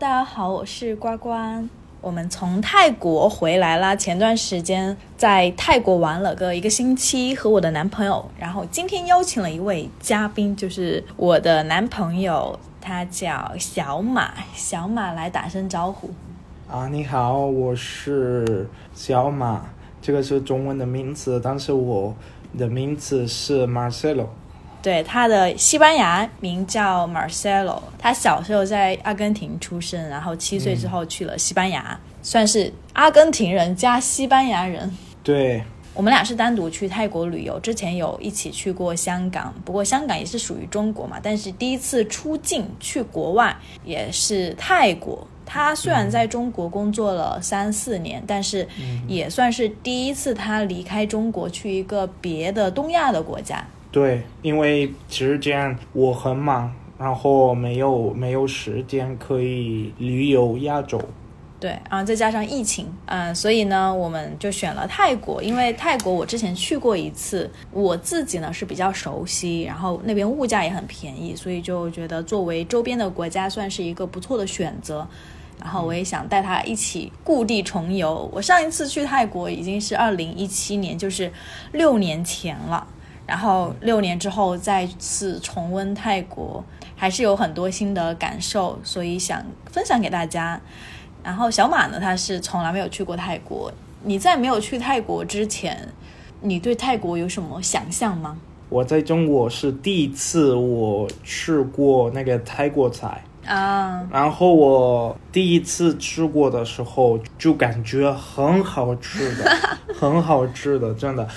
[0.00, 1.30] 大家好，我是呱呱。
[2.00, 8.24] 我们从泰国回来啦，前段时间在泰国玩了个一个星期，和我的男朋友。
[8.38, 14.32] 然后今天邀请了一位嘉宾，就是我的男朋友，他叫小马。
[14.54, 16.10] 小马来打声招呼。
[16.70, 19.64] 啊，你好，我是小马，
[20.00, 22.14] 这个是中文的名字，但是我
[22.56, 24.26] 的名字是 Marcelo。
[24.80, 27.80] 对，他的西班牙名叫 Marcelo。
[27.98, 34.90] 他小时候在阿根廷出生，然后七岁之后去了西班牙，算是阿根廷人加西班牙人。
[35.24, 35.62] 对，
[35.94, 41.18] 我们俩是单独去泰国旅游，之前有一起去过香港，不过香港也是属于中国嘛。
[41.20, 45.26] 但是第一次出境去国外也是泰国。
[45.44, 48.68] 他虽然在中国工作了三四年，但是
[49.06, 53.66] 也算是第一次他离开中国去一个别的东亚的国家。
[53.90, 61.00] 对，因为其实这样我很忙，然后没有没有时间可以旅游亚洲。
[61.60, 75.04] 对，然后再加上疫情，嗯，所以呢，我们就选了泰国，因为泰国我之前去过一次，我自己呢是比较熟悉，然后那边物价也很便宜，所以就觉得作为周边的国家算是一个不错的选择。
[75.60, 78.30] 然后我也想带他一起故地重游。
[78.32, 81.32] 我上一次去泰国已经是二零一七年，就是
[81.72, 82.86] 六年前了。
[83.28, 86.64] 然后六年之后再次重温泰国，
[86.96, 90.58] 还是有很多新的感受，所以想分享给大家。
[91.22, 93.70] 然后小马呢，他是从来没有去过泰国。
[94.02, 95.76] 你在没有去泰国之前，
[96.40, 98.38] 你对泰国有什么想象吗？
[98.70, 109.50] 我在中国是第一次我吃过那个泰国菜啊，然后我第一次吃过的时候就感觉很好吃的，
[109.94, 111.28] 很好吃的，真的。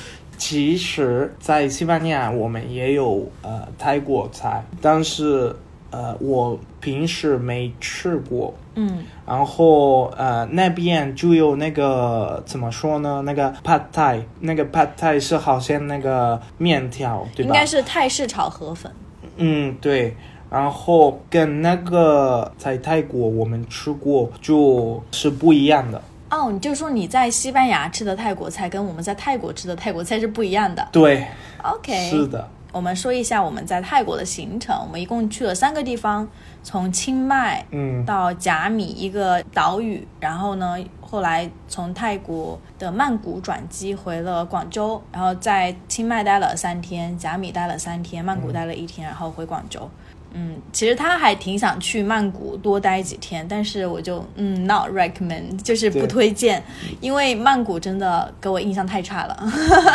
[0.42, 5.56] 其实，在西班牙我们也有呃泰国菜，但是
[5.92, 8.52] 呃我平时没吃过。
[8.74, 13.22] 嗯，然后呃那边就有那个怎么说呢？
[13.24, 17.48] 那个 pad thai，那个 pad thai 是好像那个面条，对吧？
[17.48, 18.92] 应该是泰式炒河粉。
[19.38, 20.16] 嗯，对。
[20.50, 26.02] 然后跟那个在泰国我们吃过就是不一样的。
[26.32, 30.88] 哦，你就说你在西班牙吃的泰国菜跟我们在泰国吃的泰国菜是不一样的。
[30.92, 31.28] 对
[31.62, 32.48] ，OK，是的。
[32.72, 36.26] 我们说一下我们在泰国的行程，我们一共去了三个地方，
[36.64, 49.90] 从清迈嗯到甲米一个岛屿，然后呢，后来从泰国的曼谷转机回了广州，然后在清迈待了三天，甲米待了三天，曼谷待了一天，然后回广州。
[50.34, 56.64] 嗯，其实他还挺想去曼谷多待几天，但是我就嗯，not recommend，就是不推荐，
[57.00, 59.38] 因为曼谷真的给我印象太差了。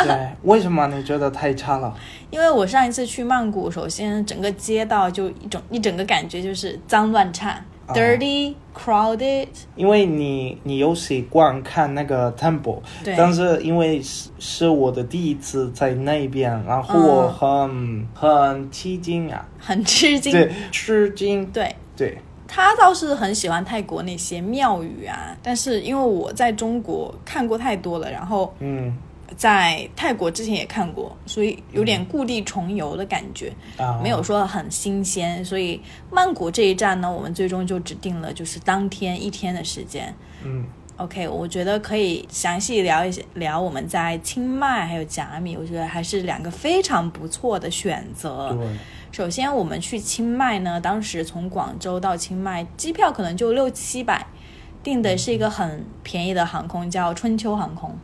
[0.03, 1.93] 对，为什么你觉得太差了？
[2.29, 7.59] 因为我上一次去曼谷，首先整个街道就一种一整个感觉就是脏乱差。
[7.93, 9.47] Dirty, crowded。
[9.75, 12.79] 因为你你有习惯看那个 temple，
[13.15, 22.17] 但是因为是是我的第一次在那边，然后我很很吃惊啊，很吃惊，对，吃惊，对对。
[22.47, 28.93] 他倒是很喜欢泰国那些庙宇啊，但是因为我在中国看过太多了，然后嗯。
[29.37, 33.53] 在泰国之前也看过，所以有点故地重游的感觉，
[34.01, 35.45] 没有说很新鲜。
[35.45, 35.79] 所以
[36.11, 40.11] 曼谷这一站呢，我们最终就只定了就是当天一天的时间。
[40.43, 40.65] 嗯
[40.97, 48.57] ，OK，我觉得可以详细聊一聊我们在清迈还有甲米，我觉得还是两个非常不错的选择。
[49.11, 54.25] 首先我们去清迈呢，当时从广州到清迈机票可能就六七百，
[54.81, 57.95] 订的是一个很便宜的航空，叫春秋航空。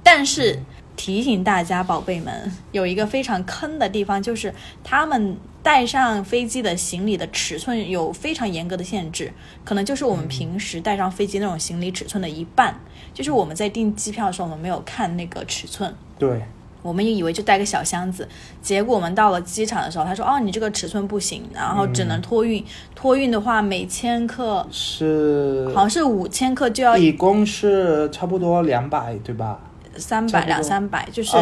[0.00, 0.58] 但是
[0.98, 9.32] 提醒大家，宝贝们，有一个非常坑的地方，就是他们带上飞机的行李的尺寸有非常严格的限制，
[9.64, 12.78] 可能就是我们平时带上飞机那种行李尺寸的一半。
[13.14, 16.42] 就是我们在订机票的时候，我们没有看那个尺寸，对，
[16.82, 18.28] 我们也以为就带个小箱子，
[18.60, 22.64] 结果我们到了机场的时候，他说：“哦，你这个尺寸不行，然后只能托运。
[22.96, 29.60] 托运的话，每千克是好像是五千克就要，一共是差不多两百，对吧？”
[29.98, 31.36] 三百两三百，就是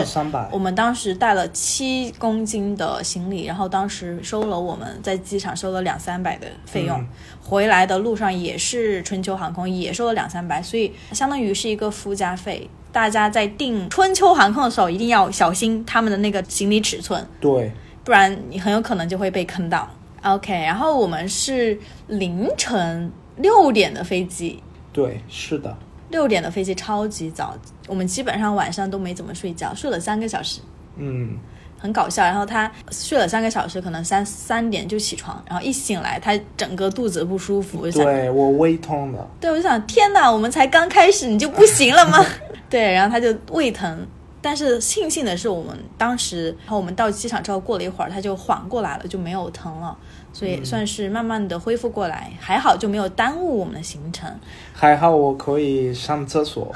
[0.50, 7.04] 我们当时带了七公斤的行李，然后当时收了我们在机场收了两三百的费用，
[7.42, 12.68] 回来的路上也是春秋航空也收了两三百，所以相当于是一个附加费。
[12.92, 17.70] 大家在订春秋航空的时候一定要小心他们的那个行李尺寸，对，
[18.02, 19.86] 不然你很有可能就会被坑到。
[20.22, 24.62] OK，然后我们是凌晨六点的飞机，
[24.92, 25.76] 对，是的。
[26.10, 27.56] 六点的飞机超级早，
[27.86, 30.60] 我们基本上晚上都没怎么睡觉，睡了三个小时。
[30.96, 31.36] 嗯，
[31.78, 32.22] 很搞笑。
[32.22, 37.80] 然后他睡了三个小时，可能三三点就起床，然后一醒来，他整个肚子不舒服。
[37.82, 42.24] 我想，对我胃痛的，对，我就想，天哪，我们才刚开始你就不行了吗？
[42.70, 44.06] 对，然后他就胃疼。
[44.42, 49.96] 但是庆幸的是，我们当时，然后我们到机场之后，过了一会儿，他就缓过来了，就没有疼了，
[50.36, 54.30] 所以算是慢慢的恢复过来，还好就没有耽误我们的行程。
[54.74, 56.70] 还好我可以上厕所。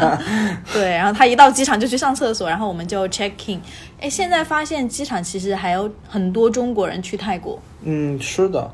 [0.72, 3.60] 对，然后他一到机场就去上厕所，然后我们就 check in。
[4.00, 7.60] 哎，现在发现机场其实还有很多中国人去泰国。
[7.82, 8.70] 嗯，是的，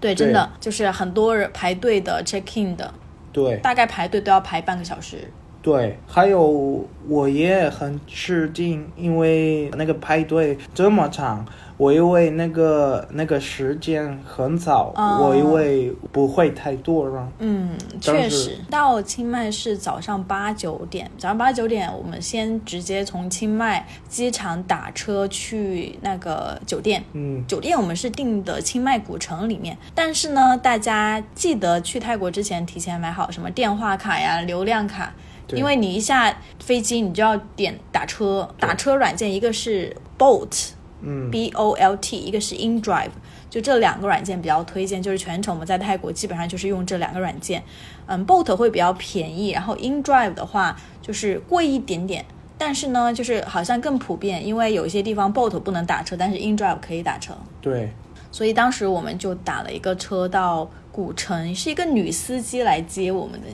[0.00, 2.90] 对，真的就是很多人排队的 check in 的，
[3.34, 5.30] 对大概排队都要排半个小时。
[5.60, 11.42] 对，还有我也很吃惊，因为那个排队这么长，
[11.76, 17.28] 我因为那个那个时间很早，哦我因为不会太多人。
[17.40, 27.02] 嗯，确实，到清迈是早上八九点，早上八九点，我们先直接从清迈机场打车去那个酒店。
[27.12, 35.12] 嗯，酒店我们是订的清迈古城里面，但是呢，大家记得去泰国之前提前买好什么电话卡呀、流量卡，
[35.52, 40.68] 因为你一下飞机你就要点打车，打车软件一个是 Bolt，
[41.06, 43.10] 嗯 B O L T，一个是 InDrive，
[43.50, 47.62] 就这两个软件比较推荐，就是全程我们在泰国基本上就是用这两个软件。
[48.06, 52.24] 嗯，Bolt 会比较便宜，然后 InDrive 的话就是贵一点点，
[52.58, 57.34] 但是呢，就是好像更普遍，因为有一些地方 Bolt 不能打车，但是 InDrive 可以打车。
[57.60, 57.92] 对，
[58.30, 63.46] 所以当时我们就打了一个车到古城，是一个女司机来接我们的，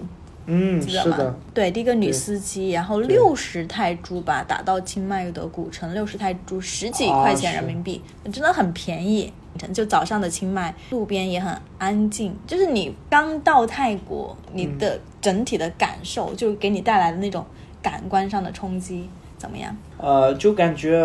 [0.51, 1.35] 嗯，记得吗是的，？
[1.55, 8.03] 对，第一个女司机，然后六十泰铢吧，打到清迈的古城，六十泰铢，十几块钱人民币，
[8.33, 9.33] 真的很便宜。
[9.75, 17.45] 就早上的清迈路边也很安静，就是你刚到泰国，你的整体的感受就给你带来的那种
[17.83, 19.77] 感官上的冲击，怎么样？
[19.99, 20.97] 呃，就感觉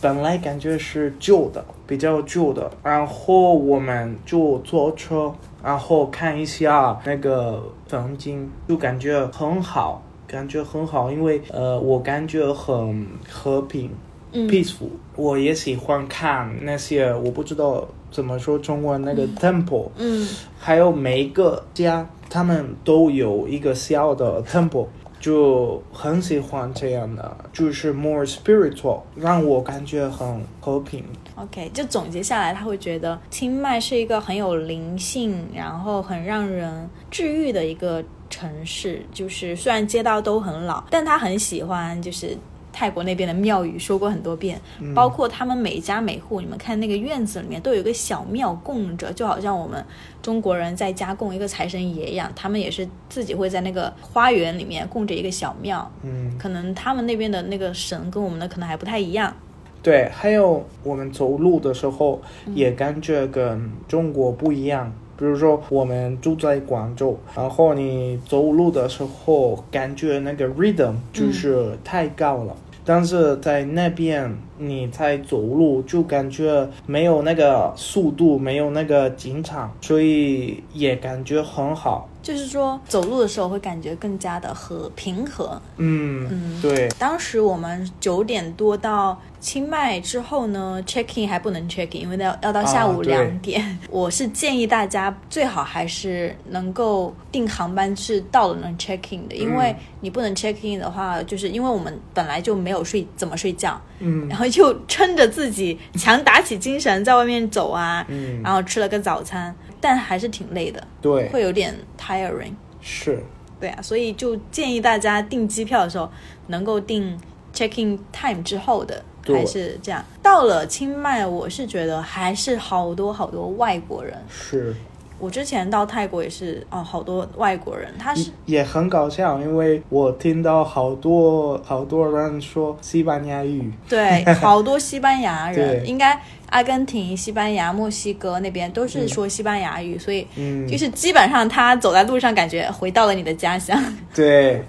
[0.00, 5.32] 本来感觉是旧的，比较旧的，然后我们就坐车，
[5.62, 13.90] 然后看一下那个风景，就感觉很好，感觉很好，因为呃，我感觉很和平。
[14.32, 14.48] 嗯。
[14.48, 20.28] peaceful，我也喜欢看那些我不知道怎么说中文那个 temple，、嗯。
[20.58, 24.88] 还有每一个家他们都有一个小的 temple，
[25.24, 31.02] 就很喜欢这样的，就是 more spiritual，让我感觉很和平。
[31.36, 39.00] OK，就总结下来，他会觉得清迈是一个很有灵性，然后很让人治愈的一个城市。
[39.14, 42.36] 就是虽然街道都很老，但他很喜欢就是
[42.74, 44.60] 泰国那边的庙宇，说过很多遍，
[44.94, 49.82] 包括他们每家每户，你们看那个院子里面都有一个小庙供着，就好像我们
[50.20, 55.88] 中国人在家供一个财神爷一样，他们也是自己会在那个花园里面供着一个小庙。
[56.02, 59.32] 嗯，可能他们那边的那个神跟我们的可能还不太一样。
[59.80, 62.20] 对，还有我们走路的时候
[62.54, 64.92] 也感觉跟中国不一样。
[65.16, 82.08] 比如说，我们住在广州，然后你走路的时候感觉那个 rhythm 就是太高了，但是在那边你在走路就感觉没有那个速度，没有那个紧张，所以也感觉很好。
[82.24, 85.60] 就是说，走路的时候会感觉更加的和平和。
[85.76, 86.62] 嗯，嗯。
[86.62, 93.78] 对，当时我们九点多到清迈之后呢，check in 还不能 check in，因为要要到下午两点。
[93.90, 104.26] 我是建议大家最好还是能够订航班是到了能 check in 的，因为嗯你不能 check in 的话，就是因为我们本来就没有睡怎么睡觉，嗯。
[104.28, 112.54] 然后就撑着自己强打起精神在外面走啊，嗯，然后吃了个早餐，但还是挺累的，对，会有点 tiring。
[112.80, 113.22] 是，
[113.60, 116.10] 对啊，所以就建议大家订机票的时候
[116.46, 117.20] 能够订
[117.52, 120.02] checking time 之后的，还是这样。
[120.22, 124.16] 到了清迈，我是觉得还是好多好多外国人。
[124.30, 124.74] 是。
[125.20, 136.20] 我之前到泰国也是哦，好多外国人，他是也很搞笑，因为我听到好多好多人说西班牙语，对好多西班牙人， 应该
[136.54, 143.76] 阿根廷、西班牙、墨西哥那边都是说西班牙语，所以嗯，就是基本上他走在路上，感觉回到了你的家乡。
[144.14, 144.62] 对，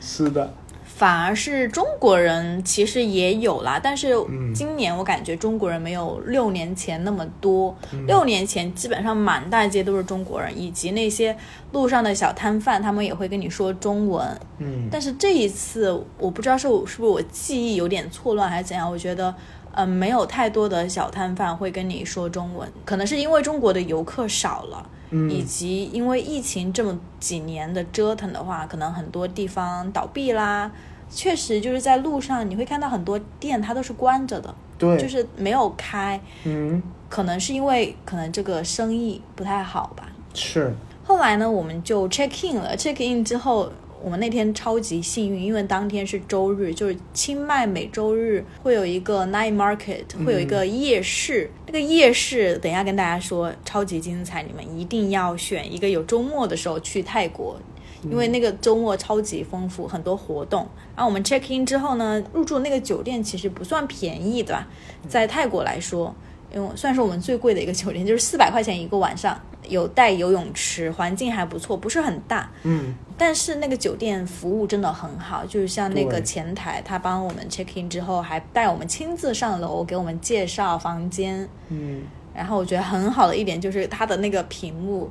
[0.00, 7.76] 是的，反而是中国人其实也有啦，但是嗯今年我感觉中国人没有六年前那么多。
[7.92, 11.36] 嗯六年前基本上满大街都是中国人，以及那些
[11.72, 14.24] 路上的小摊贩，他们也会跟你说中文。
[14.58, 19.34] 嗯，但是这一次，我不知道是我是不是我记忆有点错乱还是怎样，我觉得。
[19.74, 30.70] 嗯，没有太多的小摊贩会跟你说中文，可能是因为中国的游客少了，嗯以及因为疫情这么几年的折腾的话，可能很多地方倒闭啦。
[31.10, 40.06] 确实，就是在路上你会看到很多店它都是关着的，对，就是没有开，嗯，可能是因为可能这个生意不太好吧。
[40.34, 40.74] 是，
[41.04, 43.70] 后来呢，我们就 check in 了，check in 之后。
[44.04, 51.48] 我们那天超级幸运，因为当天是周日，就是清迈每周日会有一个 night market，会有一个夜市。
[51.66, 57.56] 那个夜市，等一下跟大家说，超级精彩，你们一定要选一个有周末的时候去泰国，
[58.02, 60.66] 因为那个周末超级丰富，很多活动。
[60.96, 64.66] 然后我们 check in 之后呢，入住那个酒店其实不算便宜，对吧？
[65.08, 66.14] 在泰国来说，
[66.54, 69.38] 因为算是我们最贵的一个酒店，就是四百块钱一个晚上。
[69.68, 72.50] 有带游泳池，环境还不错，不是很大。
[72.64, 81.48] 嗯，但是那个酒店服务真的很好，就是像那个前台，他帮我们 check in 之后，还带我们亲自上楼给我们介绍房间。
[81.68, 82.02] 嗯，
[82.34, 85.08] 然后我觉得很好的一点就是它的那个屏幕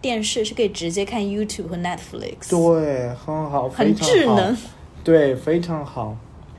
[0.00, 2.48] 电视是可以直接看 YouTube 和 Netflix。
[2.48, 4.56] 对，很好，很智能。
[5.04, 6.16] 对，非常好。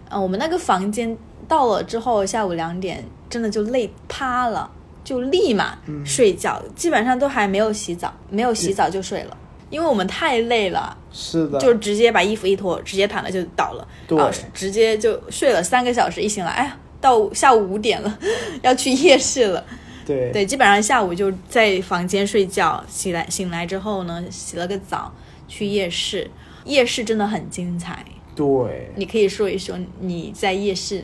[0.07, 4.69] 啊，我们那个房间到了之后，下午两点真的就累趴了。
[5.03, 9.37] 就立马睡觉，基本上都还没有洗澡，没有洗澡就睡了，
[9.71, 10.95] 因为我们太累了。
[11.11, 14.19] 是的，就直接把衣服一脱，直接躺了就倒了，对，
[14.53, 16.21] 直接就睡了三个小时。
[16.21, 18.19] 一醒来，哎呀，到下午五点了，
[18.61, 19.65] 要去夜市了。
[20.05, 25.11] 对对，基本上下午就在房间睡觉，醒来醒来之后呢，洗了个澡，
[25.47, 26.29] 去夜市。
[26.65, 28.05] 夜市真的很精彩。
[28.35, 31.03] 对，你可以说一说你在夜市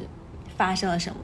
[0.55, 1.17] 发生了什么？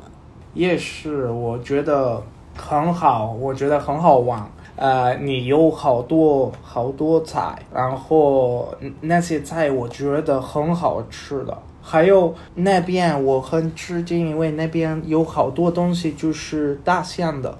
[0.53, 2.21] 夜市，我觉得。
[2.55, 4.47] 很好，我觉得很好玩。
[4.75, 11.57] 呃，你有好多好多菜，然后那些菜我觉得很好吃的。
[11.81, 17.57] 还有那边我很吃惊，因为那边有好多东西就是大象的，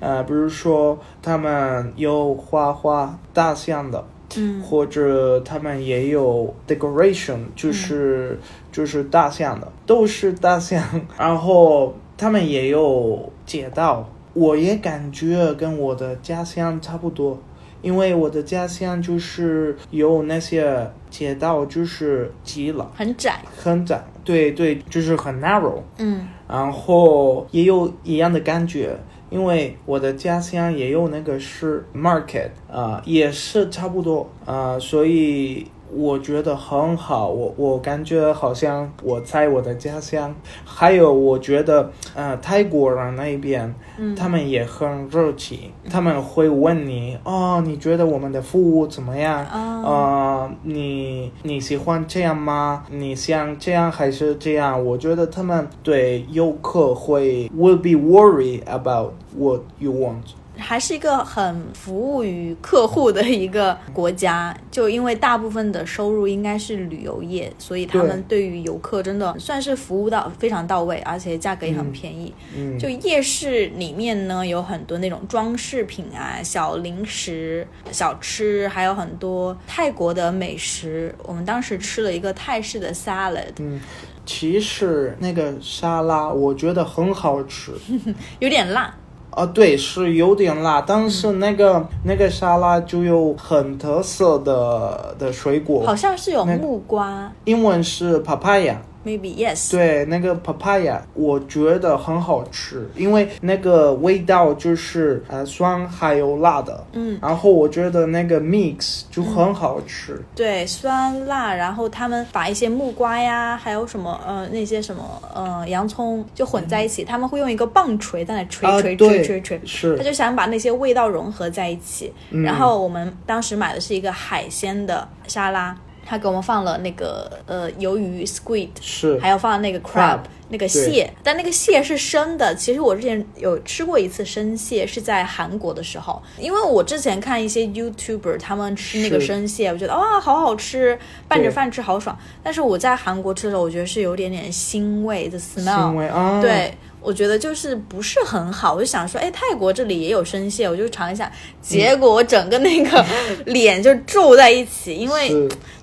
[0.00, 4.04] 呃，比如说他们有画画大象的，
[4.36, 8.38] 嗯，或者他们也有 decoration，就是
[8.70, 10.82] 就是大象的，都是大象。
[11.18, 14.08] 然后他们也有街道。
[14.34, 17.40] 我也感觉跟我的家乡差不多，
[17.80, 28.94] 因为我的家乡就是有那些街道，就是挤了，很窄，很窄，对对，就是很 narrow，嗯，然后也有一样的感觉，
[29.30, 35.66] 因为我的家乡也有那个是 market，啊，也是差不多，啊，所以。
[35.94, 40.34] 我觉得很好，我我感觉好像我在我的家乡。
[40.64, 43.74] 还有，我觉得，呃，泰国人那边，
[44.16, 49.44] 他们也很热情，他们会问你，哦，你觉得我们的服务怎么样？
[49.46, 52.84] 啊，你你喜欢这样吗？
[52.90, 54.84] 你想这样还是这样？
[54.84, 60.34] 我觉得他们对游客会 will be worried about what you want。
[60.58, 72.32] 还是一个很服务于客户的一个国家， 就因为大部分的收入应该是旅游业，所以他们对于游客真的算是服务到非常到位，而且价格也很便宜。
[72.56, 81.14] 嗯，就夜市里面呢，有很多那种装饰品啊、小零食、小吃，还有很多泰国的美食。
[81.24, 83.52] 我们当时吃了一个泰式的 salad。
[83.58, 83.80] 嗯，
[84.24, 87.72] 其实那个沙拉我觉得很好吃，
[88.40, 88.94] 有点辣。
[89.36, 98.76] 啊，对，是有点辣，但是那个那个沙拉就有很特色的的水果，好像是有木瓜，英文是 papaya。
[99.06, 99.70] Maybe yes。
[99.70, 106.84] 对，那个 papaya 我觉得很好吃，因为那个味道就是呃酸还有辣的。
[106.94, 107.16] 嗯。
[107.22, 110.20] 然后我觉得那个 mix 就很好吃。
[110.34, 119.96] 对，酸辣，然后他们把一些木瓜呀，还有什么呃那些什么呃洋葱就混在一起，他们会用一个棒槌在那锤锤锤锤锤，是。
[119.96, 122.12] 他就想把那些味道融合在一起。
[122.30, 125.76] 嗯然后我们当时买的是一个海鲜的沙拉。
[126.06, 132.54] 他给我们放了那个呃鱿鱼 squid，是，还有放了那个 crab 那个蟹，但那个蟹是生的。
[132.54, 140.96] 其实我之前有吃过一次生蟹，是在韩国的时候，因为我之前看一些 YouTuber 他们吃那个生蟹，我觉得哇好好吃，
[141.26, 142.16] 拌着饭吃好爽。
[142.44, 146.72] 但是我在韩国吃的时候，我觉得是有点点腥味的 smell，腥味啊，对。
[147.06, 151.30] 我觉得就是不是很好，我就想说，哎，泰国这里也有生蟹，我就尝一下。
[151.62, 153.06] 结果我整个那个
[153.46, 155.30] 脸就皱在一起，因为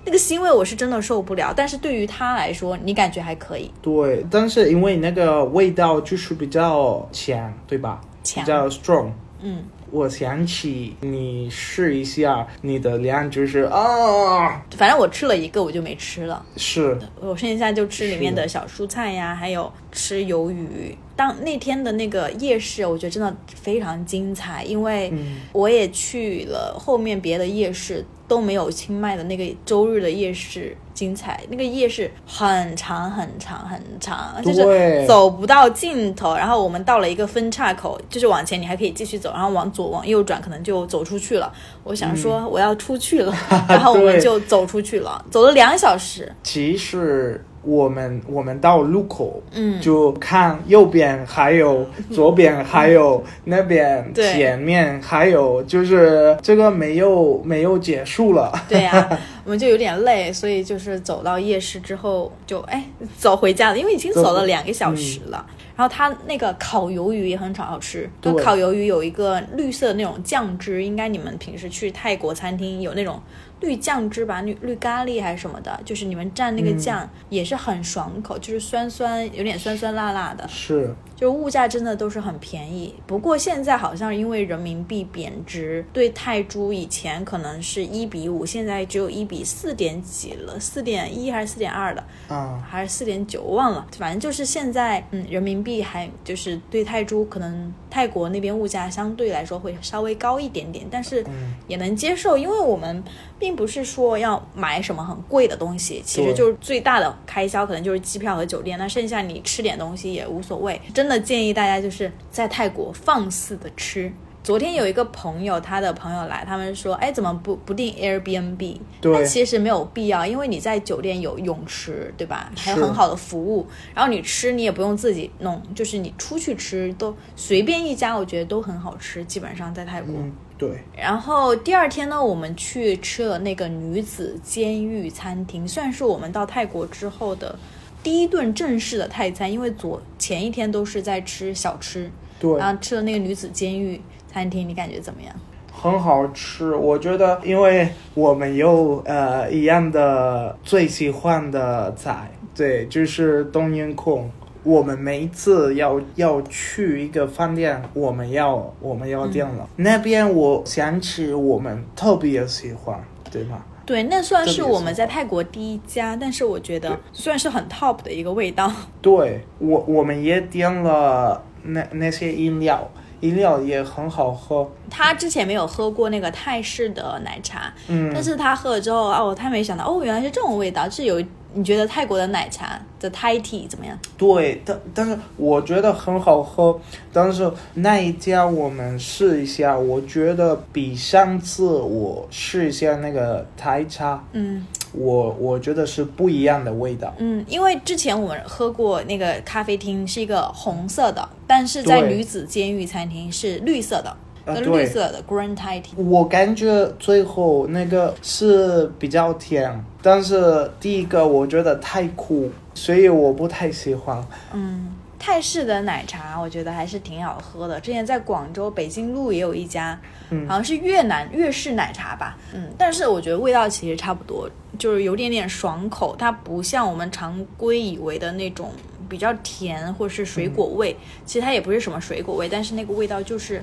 [0.04, 1.50] 那个腥味我是真的受不了。
[1.56, 3.70] 但是对于他来说，你感觉还可以。
[3.80, 8.02] 对，但是因为那个味道就是比较强，对吧？
[8.22, 9.10] 强，比较 strong。
[9.40, 9.64] 嗯。
[9.94, 16.44] 我想起你试一下，你的量就是啊，反正我吃了一个，我就没吃了。
[16.56, 20.98] 是，我剩下就吃里面的小蔬菜呀，还有吃鱿鱼。
[21.14, 25.12] 当那天的那个夜市，我觉得真的非常精彩，因为
[25.52, 31.40] 我也去了后面别的夜市，都没有清迈的那个周日的夜市精彩。
[31.48, 36.34] 那个夜市很长很长很长，就是走不到尽头。
[36.34, 41.52] 然后我们到了一个分岔口，就是往前你还可以继续走，然后往左往右转，可能就走出去了。
[41.82, 43.34] 我想说我要出去了，
[43.68, 46.32] 然后我们就走出去了，走了两小时。
[46.42, 49.80] 其实我们我们到路口，嗯。
[49.80, 58.52] 就看右边还有，左边还有，那边前面还有，就是这个没有没有结束了。
[58.68, 62.84] 对呀、 我们就有点累，所以就是走到夜市之后就哎
[63.16, 64.34] 走回家了，因为已经走。
[64.34, 65.46] 了两个小时了。
[65.76, 73.20] 然后它那个烤鱿鱼也很好吃，就烤鱿鱼有一个绿色的那种酱汁，应该你们平时去泰国餐厅有那种
[73.64, 80.46] 绿酱汁吧，绿绿咖喱还是什么的，就是你们蘸那个酱、也是很爽口，就是酸酸有点酸酸辣辣的。
[80.46, 93.86] 是，就物价真的都是很便宜，不过现在好像因为人民币贬值，对泰铢以前可能是一比五，现在只有一比四点几了，四点一还是四点二的，啊、还是四点九，忘了。
[93.96, 103.02] 反正就是现在，嗯，人民币还就是对泰铢，可能泰国那边物价相对来说会稍微高一点点，但是嗯也能接受，因为我们
[103.38, 110.80] 并不是说要买什么很贵的东西，其实就是最大的开销可能就是机票和酒店，那剩下你吃点东西也无所谓。
[110.92, 114.12] 真的建议大家就是在泰国放肆的吃。
[114.42, 118.78] 昨天有一个朋友，他的朋友来，他们说，哎，怎么不不订 Airbnb？
[119.00, 122.52] 对但其实没有必要，因为你在酒店有泳池，对吧？
[122.54, 130.14] 还有很好的服务，然后你吃你也不用自己弄，就是你出去吃都随便一家，我觉得都很好吃，基本上在泰国。
[130.14, 137.58] 嗯，对，然后第二天呢，我们去吃了那个女子监狱餐厅，算是我们到泰国之后的
[138.04, 145.34] 第一顿正式的泰餐，因为昨前一天都是在吃小吃，对，然后吃了那个女子监狱餐厅，你感觉怎么样？
[145.72, 146.74] 很好吃。
[146.74, 154.30] 我觉得，因为我们有呃一样的最喜欢的菜，对，就是冬阴功。
[154.62, 159.68] 我们每一次要要去一个饭店，我们要我们要点了。
[159.76, 163.64] 那边我想起我们特别喜欢，对吗？
[163.86, 168.70] 对，那算是我们在泰国第一家，但是我觉得算是很 top 的一个味道。
[169.02, 174.70] 对我我们也点了那那些饮料，饮料也很好喝。
[174.90, 180.88] 他之前没有喝过那个泰式的奶茶，嗯，但是他喝了之后，哦，他没想到，哦，原来是这种味道。
[180.88, 181.22] 是有
[181.54, 183.98] 你觉得泰国的奶茶的 Thai tea 怎么样？
[184.18, 186.78] 对，但但是我觉得很好喝，
[187.12, 197.12] 但是那一家我们试一下，我觉得比上次我试一下那个台茶，嗯我我觉得是不一样的味道。
[197.18, 205.96] 嗯，因为之前我们喝过那个咖啡厅是一个红色的，但是在女子监狱餐厅是绿色的，绿，色的 Green Thai tea。
[205.96, 214.22] 我感觉最后那个是比较甜，但是第一个我觉得太苦，所以我不太喜欢。
[214.52, 217.80] 嗯，泰式的奶茶我觉得还是挺好喝的。
[217.80, 219.98] 之前在广州北京路也有一家，
[220.30, 228.70] 嗯好像是越南越式奶茶吧，嗯，但是我觉得味道其实差不多，就是有点点爽口，它不像我们常规以为的那种
[229.08, 233.62] 比较甜或是水果味，其实它也不是什么水果味，但是那个味道就是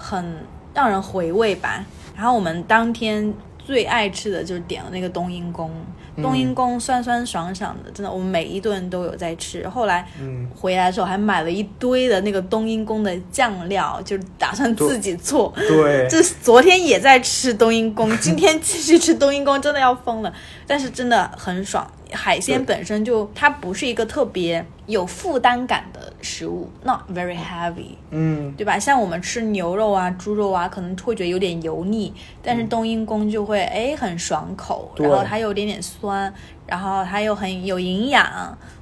[0.00, 0.24] 很
[0.72, 1.84] 让人回味吧。
[2.16, 5.70] 然后我们当天最爱吃的就是点了那个冬阴功，
[6.16, 9.68] 冬阴功酸酸爽爽的，真的，我们每一顿都有在吃。
[9.68, 15.52] 后来嗯，回来的时候还买了一堆的那个冬阴功的酱料，就是打算自己做。
[15.56, 20.32] 对，这 昨天也在吃冬阴功，今天继续吃冬阴功，真的要疯了。
[20.66, 28.78] 但是真的很爽，海鲜本身就它不是一个特别有负担感的食物，not very heavy，嗯，对吧？
[28.78, 36.32] 像我们吃牛肉啊、猪肉啊，可能会觉得有点油腻，但是冬阴功就会哎很爽口，然后它有点点酸，
[36.66, 38.26] 然后它又很有营养，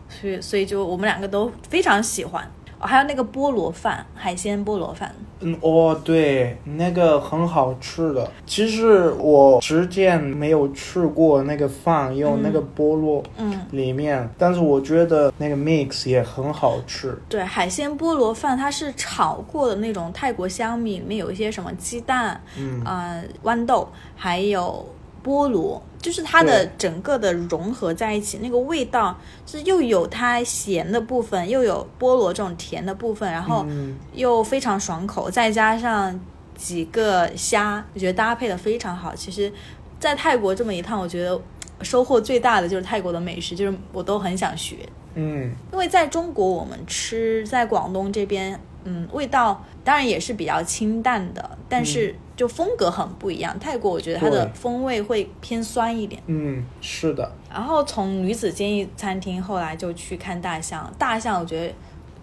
[0.08, 2.50] 所以所以就我们两个都非常喜欢。
[2.80, 8.30] 哦、还有那个菠萝饭，海鲜菠萝饭，嗯，哦，对，那个很好吃的。
[8.46, 17.18] 其实我之前没有吃过那个饭，用那个菠萝嗯，里面，但是我觉得那个 mix 也很好吃。
[17.28, 24.86] 对，海鲜菠萝饭它是炒过的那种泰国香米，里面有一些什么鸡蛋，嗯啊、豌豆，还有
[25.24, 36.18] 菠萝，就是它的整个的融合在一起，那个味道是又有它咸的部分，又有菠萝这种甜的部分，然后嗯，又非常爽口，再加上
[36.56, 39.14] 几个虾，我觉得搭配的非常好。
[39.14, 39.52] 其实，
[39.98, 41.40] 在泰国这么一趟，我觉得
[41.82, 44.76] 收获最大的就是泰国的美食，就是我都很想学。
[45.14, 53.58] 嗯，因为在中国，我们吃在广东这边嗯，味道当然也是比较清淡的，但是就风格很不一样。
[53.58, 56.22] 泰国我觉得它的风味会偏酸一点。
[56.26, 61.74] 嗯，是的，然后从女子监狱餐厅后来就去看大象，大象我觉得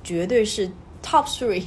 [0.02, 0.68] 绝对是
[1.04, 1.66] top three，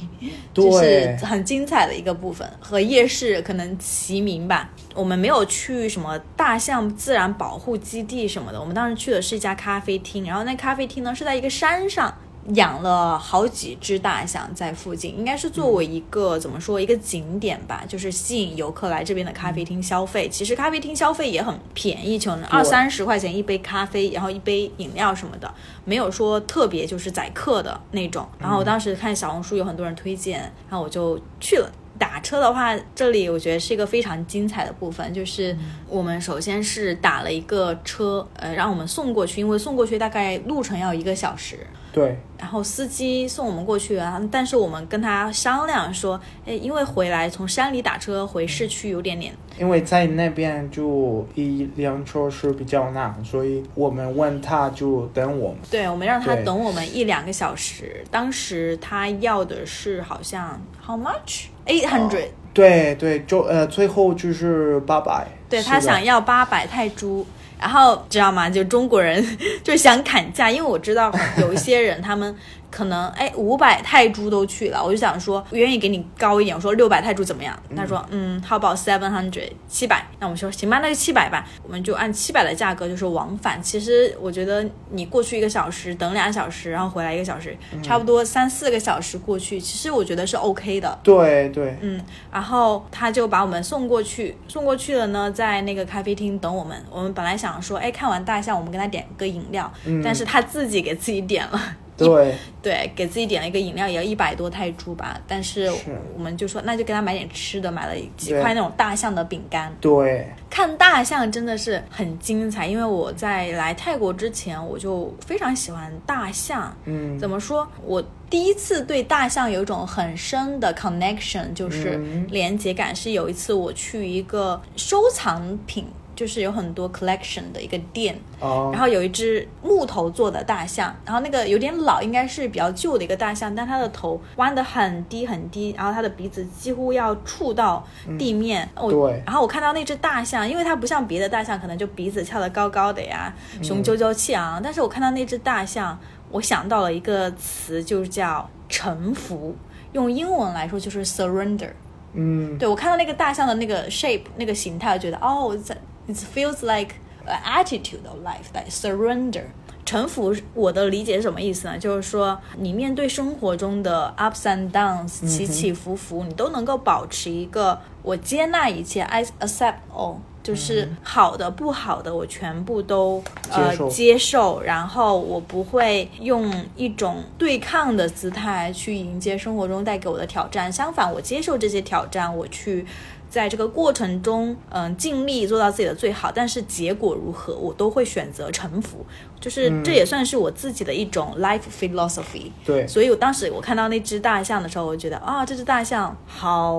[0.51, 4.71] 就是很精彩的一个部分，和夜市可能齐名吧。
[4.95, 12.11] 我们没有去什么大象自然保护基地什么的，我们当时去的是一家咖啡厅，然后那咖啡厅呢是在一个山上。
[12.55, 20.27] 养了好几只大象在附近，应该是作为一个、怎么说一个景点吧，就是吸引游客来这边的咖啡厅消费。
[20.29, 25.53] 其实咖啡厅消费也很便宜，就二三十块钱一杯咖啡，然后一杯饮料什么的，
[25.85, 28.27] 没有说特别就是宰客的那种。
[28.37, 31.71] 然后我当时看小红书有很多人推荐，然后我就去了。
[31.97, 35.53] 打车的话，这里我觉得是一个非常精彩的部分，就是
[35.89, 41.67] 我们首先是打了一个车，呃，让我们送过去，因为送过去大概路程要一个小时。
[41.91, 55.57] 对，然后司机送我们过去啊，但是我们跟他商量说，哎，因为回来从山里打车回市区有点点，因为在那边就一辆车是比较难，所以我们问他就等我们。
[55.71, 58.03] 对我们让他等我们一两个小时。
[58.11, 65.27] 当时他要的是好像 how much eight hundred，、对对，就呃最后就是八百。
[65.49, 67.25] 对他想要八百泰铢。
[67.59, 68.49] 然后知道吗？
[68.49, 69.23] 就中国人
[69.63, 72.33] 就想砍价，因为我知道有一些人他们
[72.71, 77.57] 可能哎五百泰铢都去了，我就想说愿意给你高一点，我说六百泰铢怎么样？
[77.75, 80.05] 他说嗯，How about seven hundred 七百？
[80.19, 83.61] 那我们说行吧，那就七百吧，我们就按七百的价格就是往返。
[83.61, 90.99] 其实我觉得你过去一个小时，等两小时，然后回来一个小时，差不多三四个小时过去，其实我觉得是 OK 的。
[91.03, 91.99] 对对，嗯，
[92.31, 96.77] 然后他就把我们送过去，送过去了呢，在那个咖啡厅等我们。
[96.91, 99.71] 我们本来想说，哎，看完大象，我们给他点个饮料，
[100.03, 101.61] 但是他自己给自己点了。
[102.05, 105.19] 对对，给自己点了一个饮料，也要一百多泰铢吧。
[105.27, 109.73] 但是是我们就说，那就给他买点吃的，买了几块那种大象的饼干。
[109.79, 116.75] 对，看大象真的是很精彩，因为我在来泰国之前，我就非常喜欢大象。
[116.85, 117.67] 嗯，怎么说？
[117.85, 125.87] 我第一次对大象有一种很深的 connection，就是嗯连接感，是有一次我去一个收藏品，
[126.19, 137.81] 就是有很多 collection 的一个店，哦，然后有一只木头做的大象，然后那个有点老，应该是比较旧的一个大象，但它的头弯得很低很低，然后它的鼻子几乎要触到
[138.17, 138.67] 地面。
[138.75, 145.97] 我对然后我看到那只大象，因为它不像别的大象，可能就鼻子翘得高高的呀，雄赳赳气昂，但是我看到那只大象，
[146.31, 149.55] 我想到了一个词，就是叫臣服，
[149.93, 151.71] 用英文来说就是 surrender。
[152.11, 155.77] 嗯，对我看到那个大象的那个 shape 那个形态，我觉得哦，it
[156.09, 156.95] it feels like
[157.25, 159.45] an attitude of life that surrender。
[159.85, 161.75] 臣服，我的理解是什么意思呢？
[161.75, 180.71] 就是说，你面对生活中的 ups and downs 起起伏伏，你都能够保持一个我接纳一切，I accept all，就是好的、不好的，我全部都呃接受接受，然后我不会用一种对抗的姿态去迎接生活中带给我的挑战。
[180.71, 182.85] 相反，我接受这些挑战，我去
[183.29, 186.31] 在这个过程中，嗯、尽力做到自己的最好。
[186.31, 189.05] 但是结果如何，我都会选择臣服。
[189.39, 192.51] 就是这也算是我自己的一种 life philosophy。
[192.65, 196.77] 对，所以我当时我看到那只大象的时候，我觉得啊，这只大象好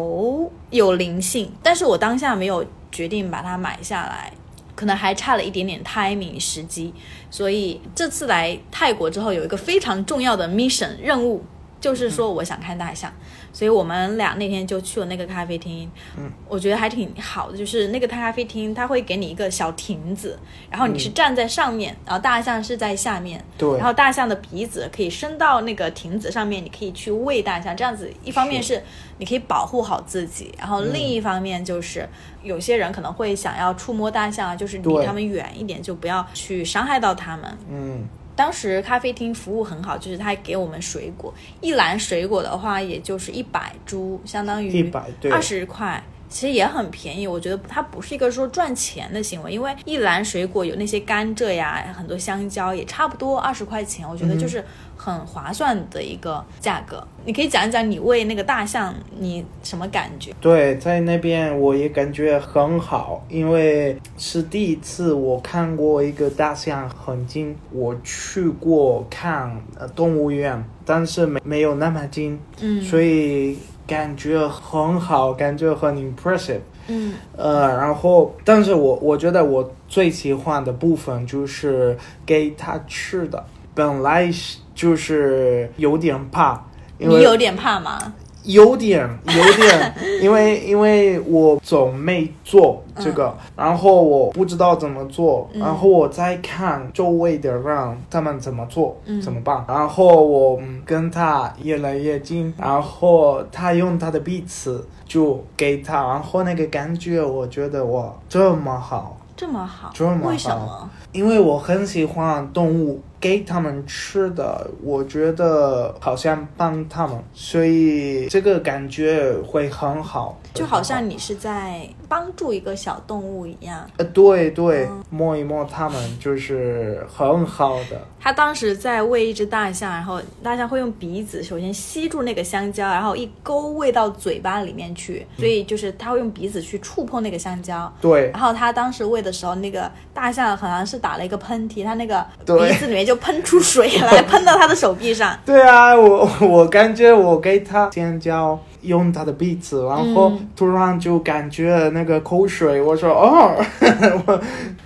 [0.71, 4.33] 有灵性，但是我当下没有决定把它买下来，
[4.75, 6.93] 可能还差了一点点 timing 时机。
[7.31, 11.43] 所以这次来泰国之后，有一个非常重要的 mission 任务，
[11.81, 13.11] 就是说我想看大象。
[13.53, 20.39] 所以我们俩那天就去了那个咖啡厅，嗯，我觉得还挺好的，就是那个咖啡厅它会给你一个小亭子，
[20.71, 23.77] 然后你是站在上面，然后大象是在下面，对。
[23.77, 28.83] 然后大象的鼻子可以伸到那个亭子上面，你可以去喂大象，这样子一方面是。
[29.19, 32.09] 你可以保护好自己，然后另一方面就是
[32.43, 35.05] 有些人可能会想要触摸大象啊，就是离对。
[35.05, 37.59] 它们远一点，就不要去伤害到他们。
[37.71, 38.09] 嗯，
[38.40, 46.03] 当时咖啡厅服务很好，就是他还给我们水果，一篮水果的话也就是一百株，相当于100对二十块。
[46.31, 54.64] 其实也很便宜，我觉得它不是一个说赚钱的行为，因为一篮水果有那些甘蔗呀，很多香蕉也差不多二十块钱，我觉得就是
[55.03, 57.03] 很划算的一个价格。
[57.25, 60.33] 你可以讲一讲你喂那个大象你什么感觉？
[60.41, 67.57] 对，在那边我也感觉很好，因为是第一次我看过一个大象很近。
[67.73, 76.61] 我去过看呃动物园，但是没没有那么近，嗯所以感觉很好，感觉很 impressive。
[76.89, 83.45] 嗯呃，然后，但是我我觉得我最喜欢的部分就是给它吃的。
[83.73, 86.59] 本来是就是有点怕，
[86.97, 88.14] 因为你有点怕吗？
[88.45, 110.90] 有点，有点， 因为因为我总没做这个，然后我不知道怎么做，然后我再看周围的人他们怎么做，怎么办，然后我跟他越来越近，然后他用他的鼻子就给他，然后那个感觉我觉得哇这么好，这么好，这么好，为什么？
[111.12, 113.03] 因为我很喜欢动物。
[113.21, 123.89] 给他们吃的，我觉得好像帮他们，所以这个感觉会很好，就好像你是在帮助一个小动物一样。
[123.99, 128.01] 呃，对对，摸一摸它们就是很好的。
[128.23, 137.91] 他当时在喂一只大象，然后大象会用鼻子首先吸住那个香蕉，然后一勾喂到嘴巴里面去，所以就是他会用鼻子去触碰那个香蕉。
[138.01, 138.31] 对。
[138.31, 145.37] 然后他当时喂的时候，那个大象好像是打了一个喷嚏，他那个鼻子里面就喷出水来， 喷到他的手臂上。
[145.44, 148.59] 对啊，我 我感觉我给他香蕉。
[148.83, 152.81] 用他的鼻子，然后突然就感觉那个口水。
[152.81, 153.55] 我说哦，
[154.27, 154.40] 我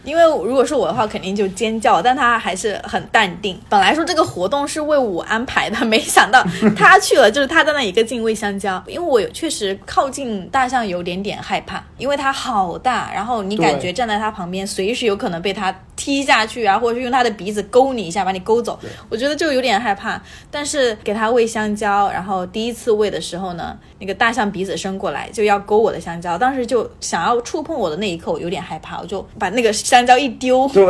[0.05, 2.03] 因为如果是我的话，肯定就尖叫。
[2.03, 3.59] 但他还是很淡定。
[3.69, 6.45] 本来说这个活动是为我安排的，没想到
[6.77, 8.83] 他去了，就是他在那一个劲喂香蕉。
[8.87, 18.79] 因为我确实靠近大象有点点害怕，因为它好大，然后你感觉站在它旁边，随时有可能被它踢下去啊，或者是用它的鼻子勾你一下，把你勾走。
[19.09, 20.21] 我觉得就有点害怕。
[20.51, 23.77] 但是给它喂香蕉，然后第一次喂的时候呢。
[23.99, 30.85] 那个大象鼻子伸过来就要勾我的香蕉，当时就想要触碰我的那一刻，我有点害怕，我就把那个香蕉一丢，对，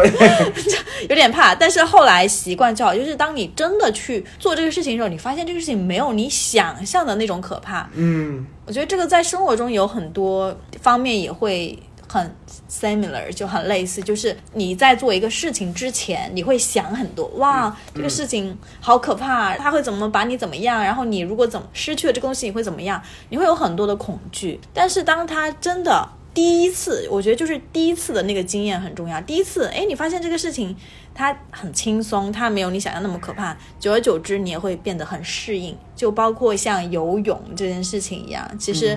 [1.08, 1.54] 有点怕。
[1.54, 7.88] 但是后来习惯就好，就是当你真的去做这个事情的时候，你发现这个事情没有你想象的那种可怕。
[7.94, 11.78] 嗯，我觉得这个在生活中有很多方面也会。
[12.14, 12.32] 很
[12.70, 20.80] similar 就很类似，就是你在做一个事情之前，你会想很多，哇，这个事情好可怕，他会怎么把你怎么样？
[20.80, 23.02] 然后你如果怎么失去了这东西，你会怎么样？
[23.30, 24.60] 你会有很多的恐惧。
[24.72, 29.20] 但是当他真的第一次，我觉得就是第一次的那个经验很重要。
[29.22, 30.76] 第一次，哎，你发现这个事情
[31.12, 33.56] 它很轻松，它没有你想象那么可怕。
[33.80, 35.76] 久而久之，你也会变得很适应。
[35.96, 38.96] 就包括像游泳这件事情一样，其实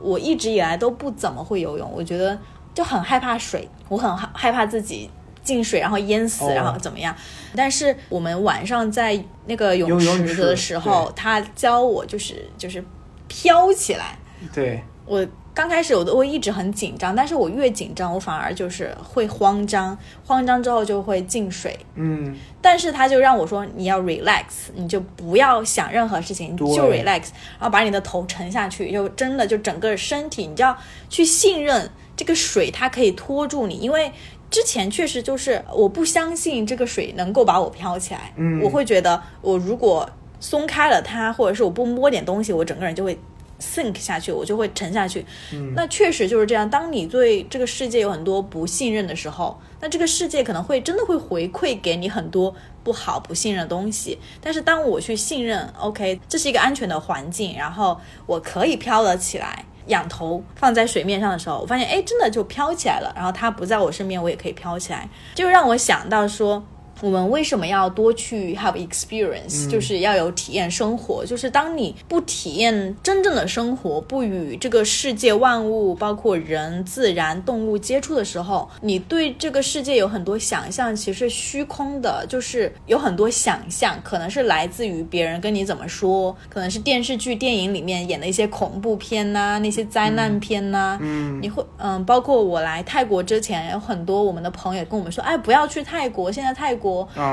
[0.00, 2.36] 我一直以来都不怎么会游泳，我觉得。
[2.76, 5.08] 就很害怕水，我很害怕自己
[5.42, 7.16] 进水然后淹死，然后怎么样？
[7.56, 12.84] 但是我们晚上在那个泳池的时候，他教我就是就是
[13.28, 14.18] 飘起来。
[14.52, 21.74] 对，我刚开始我都会一直很紧张，但是我越紧张，我反而就是会慌张，慌张之后就会进水。
[21.94, 24.42] 嗯，但是他就让我说你要 relax，
[24.74, 30.76] 你就不要想任何事情，就 relax，然后把你的头沉下去，就真的就整个身体，你就要
[31.08, 31.90] 去信任。
[32.16, 34.10] 这个水它可以拖住你，因为
[34.50, 38.32] 之前确实就是我不相信这个水能够把我飘起来。
[38.36, 40.08] 嗯，我会觉得我如果
[40.40, 43.18] 松开了它，或者是我不摸点东西，我整个人就会
[43.60, 45.24] sink 下去，我就会沉下去。
[45.52, 46.68] 嗯，那确实就是这样。
[46.68, 54.18] 当你对这个世界有很多不信任的时候，那这个世界可能会真的会回馈给你很多不好、不信任的东西。
[54.40, 59.64] 但是当我去信任，OK，这是一个安全的环境，然后我可以飘了起来。
[59.86, 63.12] 仰头放在水面上的时候，我发现，哎，真的就飘起来了。
[63.16, 66.64] 然后它不在我身边，我也可以飘起来，就让我想到说。
[67.00, 69.68] 我们为什么要多去 have experience？
[69.68, 71.24] 就是要有体验生活。
[71.26, 82.24] 就是当你不体验真正的生活，不与这个世界万物，包括人、自然、动物接触的时候，你对这个世界有很多想象，其实虚空的。
[82.26, 90.98] 就是有很多想象，可能是来自于别人跟你怎么说，可能是电视剧、电影里面演的一些恐怖片呐，那些灾难片呐。
[91.02, 96.85] 嗯，你会嗯，包括我来泰国之前，有很多我们的朋友跟我们说，哎，不要去泰国，现在泰国。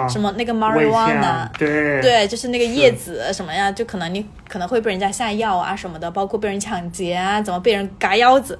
[0.09, 8.57] 什么那个 marijuana，对对，就是那个叶子什么呀，就可能你可能会被人家下药啊什么的，包括被人抢劫啊，怎么被人嘎腰子，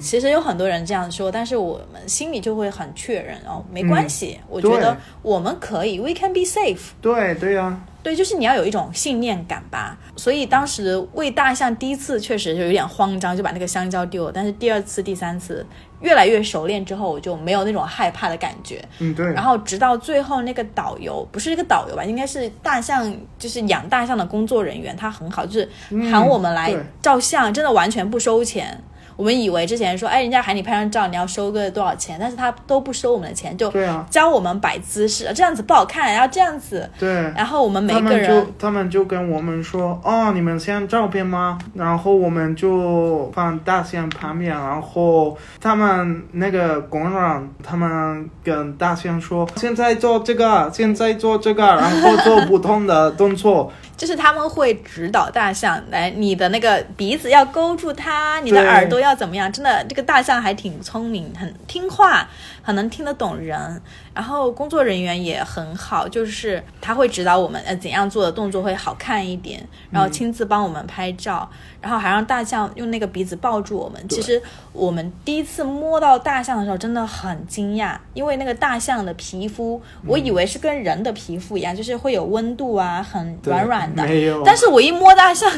[0.00, 6.90] 其实有很多人这样说，但是我们心里就会很确认哦，没关系，我觉得我们可以，we can be safe。
[7.00, 7.78] 对对呀。
[8.02, 9.98] 对，就是你要有一种信念感吧。
[10.16, 14.32] 所以当时喂大象第一次确实就有点慌张，就把那个香蕉丢了。
[14.32, 15.64] 但是第二次、第三次
[16.00, 18.82] 越来越熟练之后，我就没有那种害怕的感觉。
[18.98, 19.26] 嗯，对。
[19.32, 25.68] 然后直到最后那个导游不是一个导游吧，应该是大象，就是养大象的工作人员，他很好，就是
[26.10, 28.82] 喊我们来照相，真的完全不收钱。
[29.18, 36.88] 我们以为之前说，哎，人家喊你拍张照，你要收个多少钱，但是他都不收我们的钱，就对啊教我们摆姿势，这样子不好看，然后这样子。
[37.00, 41.58] 对，然后我们每他们个人就他们就跟我们说，哦，你们先照片吗？
[41.74, 53.72] 然后我们就放大象旁边，然后他们那个工人，他们跟大象说，现在做这个，现在做这个，然后做不同的动作。
[53.98, 59.50] 就是他们会指导大象来，你的那个鼻子要勾住它，你的耳朵要要怎么样？
[59.50, 62.28] 真的，这个大象还挺聪明，很听话，
[62.68, 63.80] 很能听得懂人。
[64.12, 71.48] 然后工作人员也很好，就是他会指导我们呃怎样做的动作会好看一点，然后亲自帮我们拍照，
[71.80, 74.08] 然后还让大象用那个鼻子抱住我们。
[74.08, 84.02] 其实我们第一次摸到大象的时候，真的很惊讶，因为那个大象的皮肤，我以为是跟人的皮肤一样，就是会有温度啊，很软软的。
[84.06, 85.48] 没有，但是我一摸大象，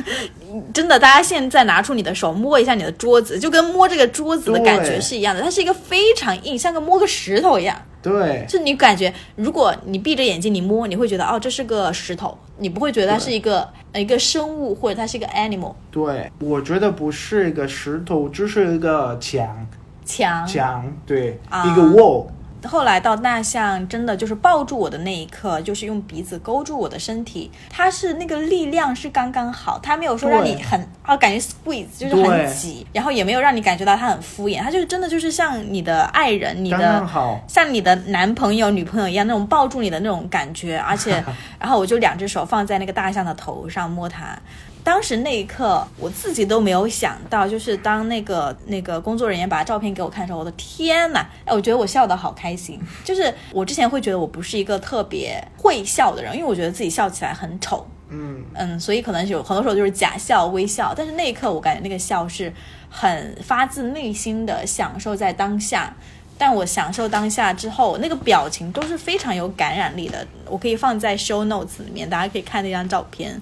[0.74, 7.76] 真的，大家现在拿出你的手摸一下你的桌子，就跟摸这个桌子的感觉是一样的，它是一个非常硬，像个摸个石头一样。
[8.02, 19.66] 对就你感觉，如果你闭着眼睛你摸，你会觉得哦，这是个石头，你不会觉得它是一个一个生物或者它是一个 animal 对，我觉得不是一个石头，就是一个墙
[20.06, 20.46] 墙。
[20.46, 22.26] 墙，对，啊一个 wall。
[22.68, 41.22] 后来到大象真的就是抱住我的那一刻，就是用鼻子勾住我的身体，它是那个力量是刚刚好，它没有说让你很啊感觉 squeeze 就是很挤，然后也没有让你感觉到它很敷衍，它就是真的就是像你的爱人、你的好，像你的男朋友、女朋友一样那种抱住你的那种感觉，而且
[41.58, 44.38] 然后我就两只手放在那个大象的头上摸它。
[44.82, 51.24] 当时那一刻，我自己都没有想到，就是当那个那个工作人员把照片给我看的时候，我的天呐！
[51.44, 52.80] 哎，我觉得我笑得好开心。
[53.04, 60.94] 就是我之前会觉得我不是一个特别会笑的人，因为我觉得自己笑起来很丑，嗯，嗯，所以可能有很多时候就是假笑、微笑。
[60.96, 62.52] 但是那一刻，我感觉那个笑是
[62.88, 65.94] 很发自内心的享受在当下。
[66.38, 70.26] 但我享受当下之后，那个表情都是非常有感染力的。
[70.46, 73.38] 我可以放在 show notes 里面，大家可以看那张照片。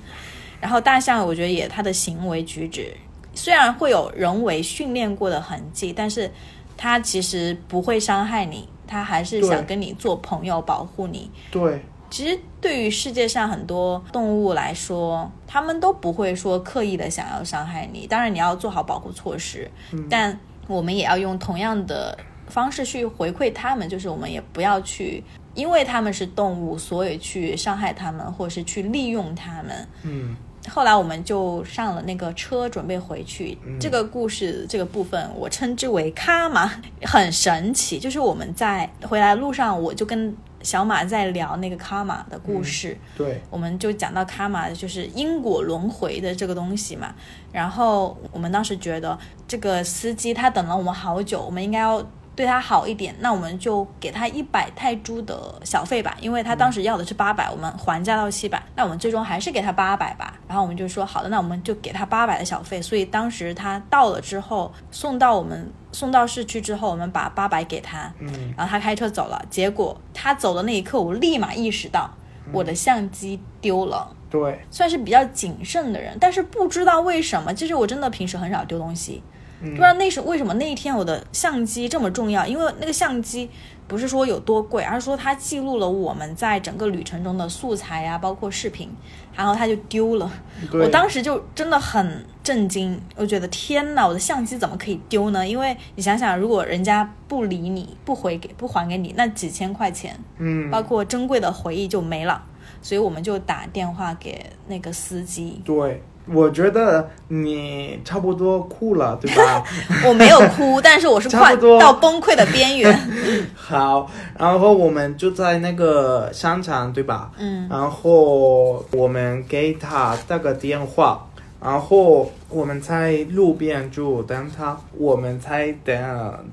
[0.60, 2.92] 然后大象，我觉得也它的行为举止，
[3.34, 6.30] 虽然会有人为训练过的痕迹，但是
[6.76, 11.30] 它其实不会伤害你，它还是想跟你做朋友，保护你。
[11.50, 18.06] 对，其实对于世界上很多动物来说，他们都不会说刻意的想要伤害你。
[18.06, 19.70] 当然，你要做好保护措施，
[20.10, 22.18] 但我们也要用同样的
[22.48, 25.22] 方式去回馈他们，就是我们也不要去
[25.54, 29.88] 因为他们是动物，所以去伤害他们，或者是去利用他们。
[30.02, 30.36] 嗯，
[30.68, 33.56] 后来我们就上了那个车，准备回去。
[33.80, 36.70] 这个故事这个部分，我称之为卡玛，
[37.02, 37.98] 很神奇。
[37.98, 42.96] 就是我们在回来路上，我就跟小马在聊那个卡玛的故事。
[43.16, 47.14] 对，我们就讲到卡玛，就是因果轮回的这个东西嘛。
[47.52, 52.04] 然后我们当时觉得这个司机他等了我们好久，我们应该要
[52.38, 60.38] 对他好一点，那我们就给他一百泰铢的小费吧，因为他当时要的是八百、我们还价到七百，那我们最终还是给他八百吧。
[60.46, 62.80] 然后我们就说好的，那我们就给他八百的小费。
[62.80, 69.44] 所以当时他到了之后，送到我们送到市区之后，我们把八百给他，嗯，然后他开车走了。
[69.50, 72.08] 结果他走的那一刻，我立马意识到
[72.52, 74.14] 我的相机丢了。
[74.30, 83.50] 对，算是比较谨慎的人，但是不知道为什么，其实我真的平时很少丢东西，嗯不知道那是为什么那一天我的相机这么重要，因为那个相机
[83.86, 88.88] 不是说有多贵，而是说它记录了我们在整个旅程中的素材呀、包括视频，
[89.34, 90.30] 然后它就丢了。
[90.72, 95.46] 我当时就真的很震惊，我觉得天哪，我的相机怎么可以丢呢？
[95.46, 102.44] 因为你想想，如果人家不理你、不回给、不还给你，那几千块钱，嗯，包括珍贵的回忆就没了。
[102.80, 106.00] 所以我们就打电话给那个司机，对，
[106.32, 109.64] 我觉得你差不多哭了，对吧？
[110.06, 112.98] 我没有哭， 但是我是快到崩溃的边缘。
[113.54, 117.30] 好，然后我们就在那个商场，对吧？
[117.38, 121.26] 嗯，然后我们给他打个电话，
[121.62, 125.94] 然后我们在路边就等他，我们才等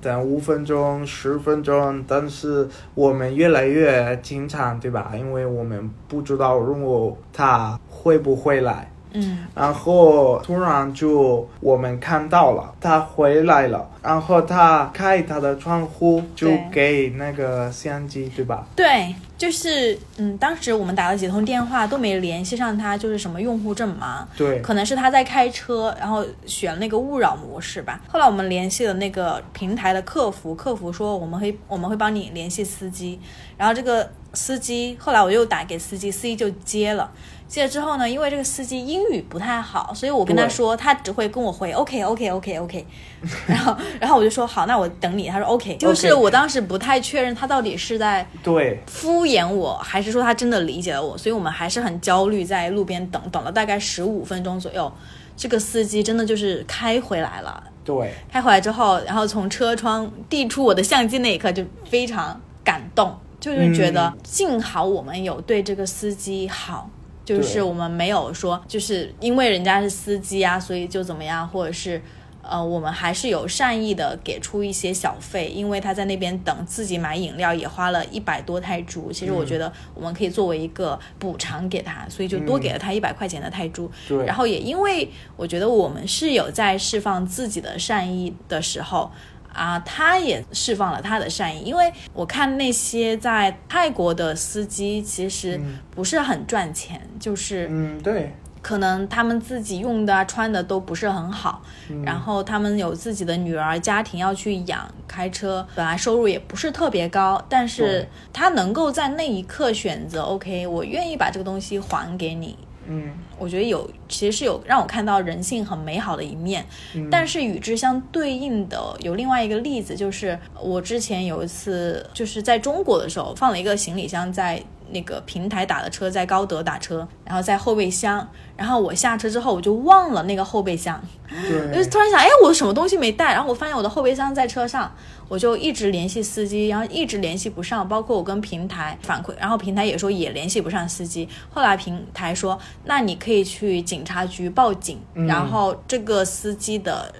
[0.01, 5.11] 等五分钟、十分钟，但是我们越来越紧张，对吧？
[5.17, 8.89] 因为我们不知道如果他会不会来。
[9.15, 18.67] 嗯，然后突然就我们看到了他回来了，然后他开他的窗户就给那个相机，对吧？
[18.75, 28.01] 对，就是嗯，当时我们打了几通电话都没联系上他，就是什么用户正忙，对，可能是他在开车，然后选那个勿扰模式吧。
[28.07, 33.19] 后来我们联系了那个平台的客服，客服说我们会我们会帮你联系司机，
[33.55, 37.09] 然后这个司机后来我又打给司机，司机就接了，
[37.47, 42.85] 接了之后呢，因为这个司机英语不太好，所以我跟他说，他只会跟我回 OK OK OK OK，
[43.47, 45.29] 然后然后我就说好，那我等你。
[45.29, 54.91] 他说 OK，就是我当时不太确认他到底是在对敷衍我，还是说他真的理解了我，所以我们还是很焦虑，在路边等等了大概十五分钟左右，
[55.37, 57.63] 这个司机真的就是开回来了。
[57.83, 66.89] 对开回来之后，然后从车窗递出我的相机那一刻，就非常感动，就是觉得幸好我们有对这个司机好。
[67.25, 71.99] 就是我们没有说，就是因为人家是司机啊，所以就怎么样，或者是，
[72.43, 79.11] 呃，我们还是有善意的给出一些小费，因为他在那边等，自己买饮料也花了一百多泰铢。
[79.11, 83.89] 其实我觉得我们可以作为一个补偿给他，所以就多给了他一百块钱的泰铢。
[84.07, 89.11] 对，然后也因为我觉得我们是有在释放自己的善意的时候。
[89.55, 95.59] 啊，他也释放了他的善意，因为我看那些在泰国的司机其实
[95.91, 98.33] 不是很赚钱，就是嗯对。
[98.61, 102.01] 可能他们自己用的啊、穿的都不是很好，嗯。
[102.03, 112.57] 然后他们有自己的女儿，家庭要去养，开车本来收入也不是特别高，但是他能够在那一刻选择，OK，我愿意把这个东西还给你，
[112.87, 113.11] 嗯。
[113.37, 116.65] 我觉得有其实是有让我看到人性很美好的一面，
[116.95, 117.09] 嗯。
[117.09, 124.61] 但是与之相对应的有另外一个例子，就是我之前有一次就是在中国的时候放了一个行李箱在
[124.91, 133.33] 那个平台打的车，在高德打车，然后在后备箱，然后我下车之后我就忘了那个后备箱，我就突然想，哎，我什么东西没带？
[133.33, 134.91] 然后我发现我的后备箱在车上，
[135.27, 141.27] 我就一直联系司机，然后一直联系不上，包括我跟平台反馈，然后平台也说也联系不上司机。
[141.49, 147.13] 后来平台说，那你可以去警察局报警，然后这个司机的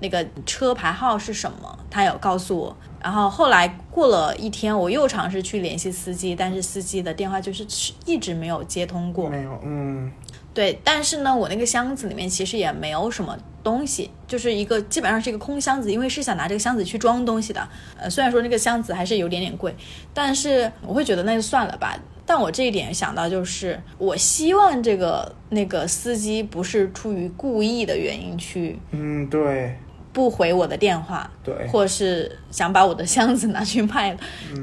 [0.00, 2.76] 那个车牌号是什么，他有告诉我。
[3.02, 7.66] 然后后来过了一天，我又尝试去联系司机，但是司机的电话就是
[8.04, 9.28] 一直没有接通过。
[9.28, 10.10] 没有嗯
[10.54, 17.68] 对，但是呢，我那个箱子里面其实也没有什么东西，就是一个基本上是一个空箱子，因为是想拿这个箱子去装东西的。
[17.96, 19.72] 呃，虽然说那个箱子还是有点点贵，
[20.12, 21.96] 但是我会觉得那就算了吧。
[22.26, 29.78] 但我这一点想到就是，我希望这个那个司机不是出于故意的原因去嗯对
[30.18, 31.54] 不回我的电话，对。
[31.68, 34.18] 或是想把我的箱子拿去卖了，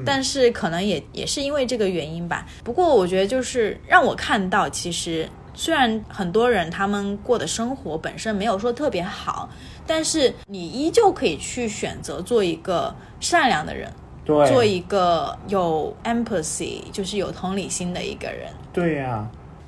[0.06, 2.45] 但是可能也也是因为这个原因吧。
[2.62, 9.49] 不过我觉得就是让我看到，其实虽然很多人他们过的生活本身没有说特别好，
[9.88, 13.89] 但是你依旧可以去选择做一个善良的人，
[14.26, 14.51] 对。
[14.51, 18.51] 做一个有 empathy，就是有同理心的一个人。
[18.74, 19.26] 对呀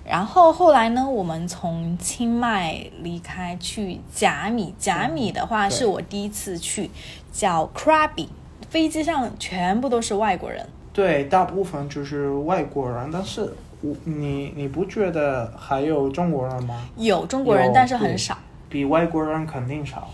[0.10, 6.90] 然后后来呢，我们从清迈离开去甲米，甲米的话是我第一次去，
[7.32, 8.28] 叫 Krabi，
[8.70, 10.68] 飞机上全部都是外国人。
[10.94, 16.88] 对，大部分就是外国人，但是我你你不觉得还有中国人吗？
[16.96, 18.38] 有中国人，但是很少。
[18.70, 20.10] 比外国人肯定少，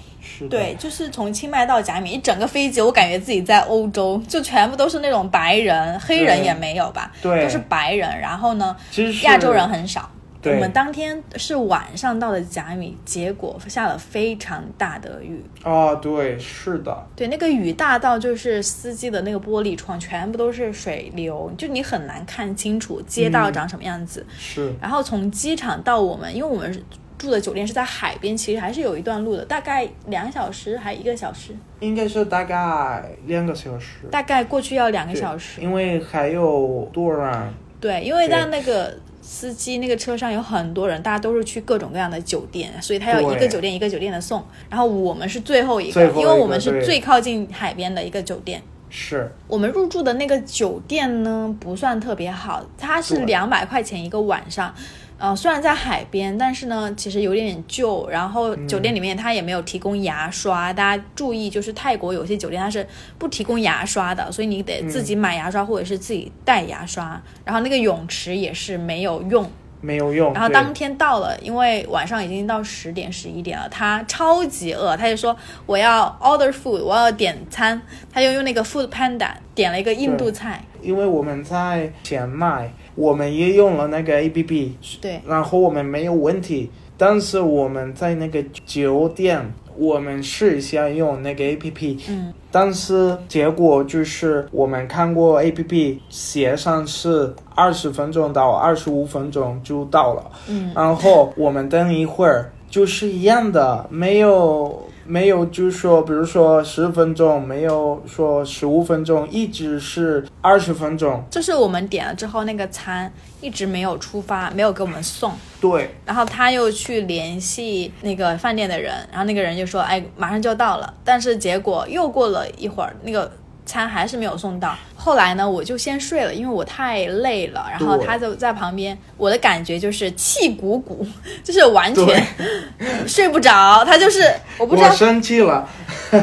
[0.50, 8.20] 对，就是从清迈到甲米，一整个飞机，我感觉自己在欧洲，就全部都是那种白人，黑人也没有吧，对都是白人。
[8.20, 10.10] 然后呢，其实亚洲人很少。
[10.46, 15.42] 我们当天是晚上到的甲米，结果下了非常大的雨。
[15.64, 24.26] 哦，对，是的，对，那个雨大到就是司机的那个玻璃窗全部都是水流，就你很难看清楚街道长什么样子。
[24.38, 26.84] 是然后从机场到我们，因为我们是
[27.18, 35.62] 住的酒店是在海边，其实还是有一段路的，大概两小时还一个小时，应该是大概两个小时，大概过去要两个小时。
[35.62, 44.44] 因为还有多人，对，因为对在那个司机那个车上有很多人，大家都是去各种各样的酒店，所以他要一个酒店一个酒店的送。
[44.70, 48.62] 然后我们是最后一个，一个因为我们是最靠近海边的一个酒店。
[48.96, 54.72] 是我们入住的那个酒店呢，不算特别好，它是两百块钱一个晚上。
[55.18, 58.08] 呃，虽然在海边，但是呢，其实有点点旧。
[58.10, 62.86] 然后酒店里面它也没有提供牙刷，大家注意，就是泰国有些酒店它是
[63.18, 67.22] 不提供牙刷的，所以你得自己买牙刷或者是自己带牙刷。
[67.46, 69.50] 然后那个泳池也是没有用。
[69.86, 70.34] 没有用。
[70.34, 75.36] 然后当天到了，因为晚上已经到十点十一点了，他超级饿，他就说
[75.66, 85.22] 我要 order food，我要点餐，他就用那个 Food Panda 点了一个印度菜，因为我们在前麦，我们也用了那个 A P P，对。
[85.28, 111.24] 然后我们没有问题，但是我们在那个酒店，我们试一下用那个 A P P，嗯，但是结果就是我们看过 A P P 写上是二十分钟到二十五分钟就到了，嗯，然后我们等一会儿就是一样的，没有没有就是说，比如说十分钟，没有说十五分钟，一直是二十分钟。
[111.30, 115.32] 就是我们点了之后，那个餐一直没有出发，没有给我们送。
[115.60, 123.32] 对，然后他又去联系那个饭店的人，然后那个人就说：“哎，马上就到了。”但是结果又过了一会儿，那个
[123.66, 124.76] 餐还是没有送到。
[124.96, 127.66] 后来呢，我就先睡了，因为我太累了。
[127.70, 131.06] 然后他就在旁边，我的感觉就是气鼓鼓，
[131.44, 132.26] 就是完全
[133.06, 133.84] 睡不着。
[133.86, 134.24] 他就是
[134.58, 135.68] 我不知道我生气了。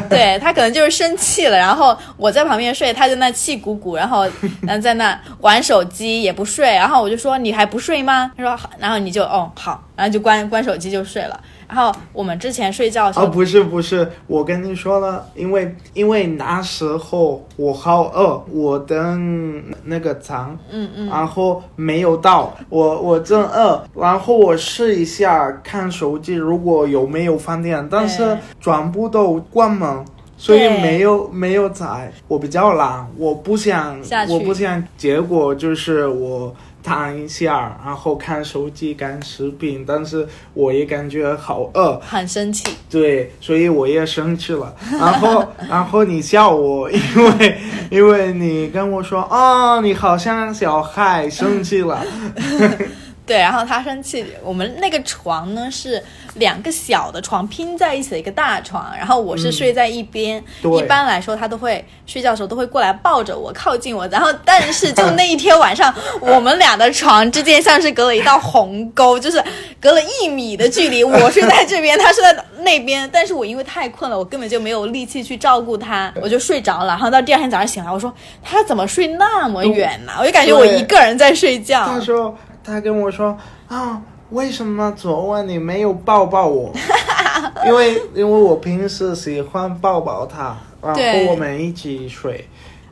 [0.09, 4.25] 对他可能就是生气了，然后我在旁边睡，他就那气鼓鼓，然后
[4.61, 8.31] 然后在那玩手机也不睡，然后我就说你还不睡吗？
[8.37, 11.39] 他说好，然后你就哦好，然后就关关手机就睡了。
[11.73, 30.05] 然后我们之前睡觉的时候，哦，不是不是，我跟你说了，因为因为那时候我好饿，我等那个餐，嗯嗯，然后没有到，我我正饿，然后我试一下看手机，如果有没有饭店，但是全部都关门。
[30.37, 33.95] 所以没有没有在，我比较懒，我不想
[34.27, 36.51] 我不想，结果就是我
[36.83, 42.69] 躺一下，然后看手机看视频，但是我也感觉好饿，很生气。
[42.89, 44.75] 对，所以我也生气了。
[44.91, 46.99] 然后， 然后你笑我，因
[47.39, 47.57] 为
[47.89, 52.03] 因为你跟我说，哦，你好像小孩生气了。
[53.31, 54.25] 对，然后他生气。
[54.43, 56.03] 我们那个床呢是
[56.33, 60.43] 两个小的床拼在一起的一个大床，然后我是睡在一边。
[60.61, 64.05] 对一般来说，他都会睡觉的时候都会过来抱着我，靠近我。
[64.09, 69.41] 然后，但是就那一天晚上，我们俩的床之间像是隔了一道鸿沟，就是
[69.79, 71.01] 隔了一米的距离。
[71.01, 73.09] 我睡在这边，他睡在那边。
[73.13, 76.87] 但是我因为太困了，我根本就没有力气去照顾他，我就睡着了。
[76.87, 78.13] 然后到第二天早上醒来，我说
[78.43, 81.85] 他怎么睡那么远呢、我就感觉我一个人在睡觉。
[81.85, 83.37] 他说，他跟我说
[83.67, 86.71] 啊，为什么昨晚你没有抱抱我？
[87.65, 91.01] 因为因为我平时喜欢抱抱他，然后
[91.31, 92.47] 我们一起睡。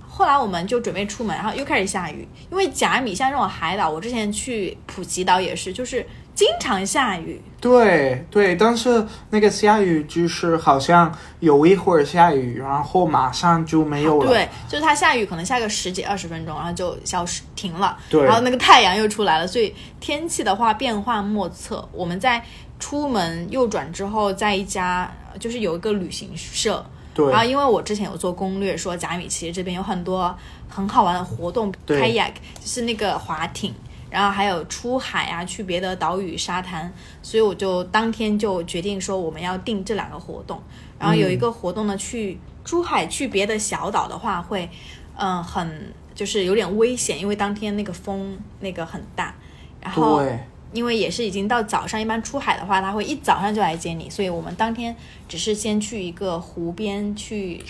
[0.08, 2.28] 后来我们就准备出门，然后又开始下雨。
[2.52, 6.06] 因为甲米像这种海岛，我之前去普吉岛也是，就是
[6.40, 7.42] 经常下雨。
[7.60, 14.30] 对对，但是那个下雨就是好像有一会儿下雨，然后马上就没有了。
[14.30, 17.98] 对，就是它下雨可能下个十几二十分钟，然后就消失停了。
[18.10, 21.86] 对然后那个太阳又出来了，所以天气的话变幻莫测。
[21.92, 22.42] 我们在
[22.80, 26.86] 出门右转之后，在一家就是有一个旅行社。
[27.14, 30.34] 对然后，因为我之前有做攻略，说贾米奇这边有很多
[30.70, 32.32] 很好玩的活动对，kayak
[32.62, 33.74] 就是那个划艇，
[34.10, 36.92] 然后还有出海啊，去别的岛屿沙滩，
[37.22, 40.62] 所以我就当天就决定说我们要定这两个活动。
[40.98, 44.70] 然后有一个活动呢，去出海去别的小岛的话会，
[45.16, 49.34] 嗯、很就是有点危险，因为当天那个风那个很大，
[49.80, 50.22] 然后
[50.74, 54.96] 因为也是已经到早上，一般出海的话，他会一早上就来接你，所以我们当天
[55.28, 57.64] 只是先去一个湖边去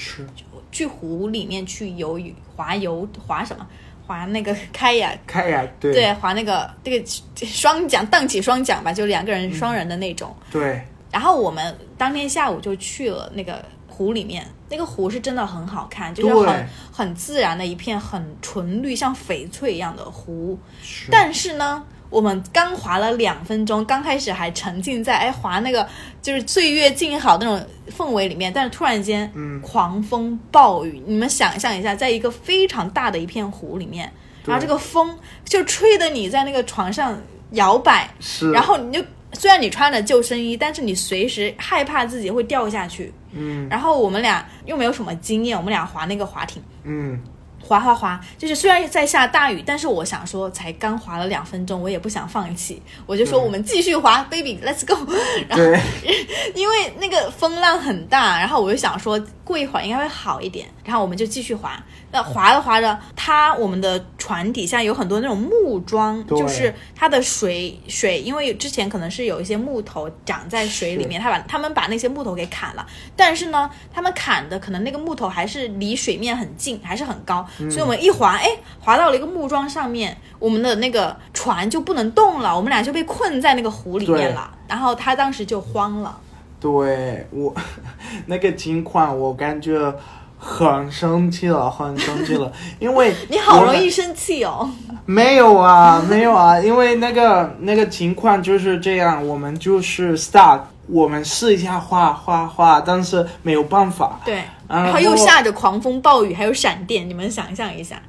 [0.72, 3.66] 去湖里面去游泳划游划什么
[4.10, 5.94] 划那个 开呀，开呀，对。
[5.94, 7.06] 对，划那个那个
[7.46, 10.36] 双桨荡起双桨吧，就两个人双人的那种。
[10.52, 10.82] 对。
[11.12, 20.58] 然后我们当天下午就去了那个湖里面，那个湖是真的很好看，就是很很自然的一片很纯绿，像翡翠一样的湖。
[20.82, 21.08] 是。
[21.12, 25.88] 但是呢，我们刚滑了两分钟，刚开始还沉浸在哎滑那个
[26.22, 27.64] 就是岁月静好那种
[27.96, 29.62] 氛围里面，但是突然间，嗯。
[29.62, 34.12] 狂风暴雨，你们想象一下，在一个非常大的一片湖里面，
[34.46, 37.16] 然后这个风就吹得你在那个床上
[37.52, 39.04] 摇摆，是，然后你就
[39.34, 43.14] 虽然你穿着救生衣，但是你随时害怕自己会掉下去。
[43.34, 43.68] 嗯。
[43.70, 46.64] 然后我们俩又没有什么经验，我们俩滑那个滑艇。
[46.84, 47.22] 嗯
[47.70, 54.96] 滑滑滑，就是虽然在下大雨，但是我想说，才刚滑了两分钟，我也不想放弃，我就说我们继续滑、b a b y l e t s go。
[55.48, 55.64] 然后
[56.56, 61.78] 因为那个风浪很大，然后我就想说过一会儿应该会好一点，然后我们就继续滑。
[62.12, 72.86] 那滑着滑着，它我们的船底下有很多那种木桩，就是它的水水，因为之前可能是有一些木头长在水里面，他把他们把那些木头给砍了，
[73.16, 84.52] 但是呢，他们砍的可能那个木头还是离水面很近，还是很高，所以我们一滑，哎，滑到了一个木桩上面，我们的那个船就不能动了，我们俩就被困在那个湖里面了。
[84.68, 86.20] 然后他当时就慌了，
[86.60, 87.54] 对，我
[88.28, 89.94] 那个情况我感觉
[90.38, 94.70] 很生气了，很生气了， 因为你好容易生气哦。
[95.06, 104.20] 没有啊， 没有啊，因为那个那个情况就是这样，我们就是 start，我们试一下画画画，但是没有办法。
[104.26, 108.00] 对，然然后又下着狂风暴雨，还有闪电，你们想象一下。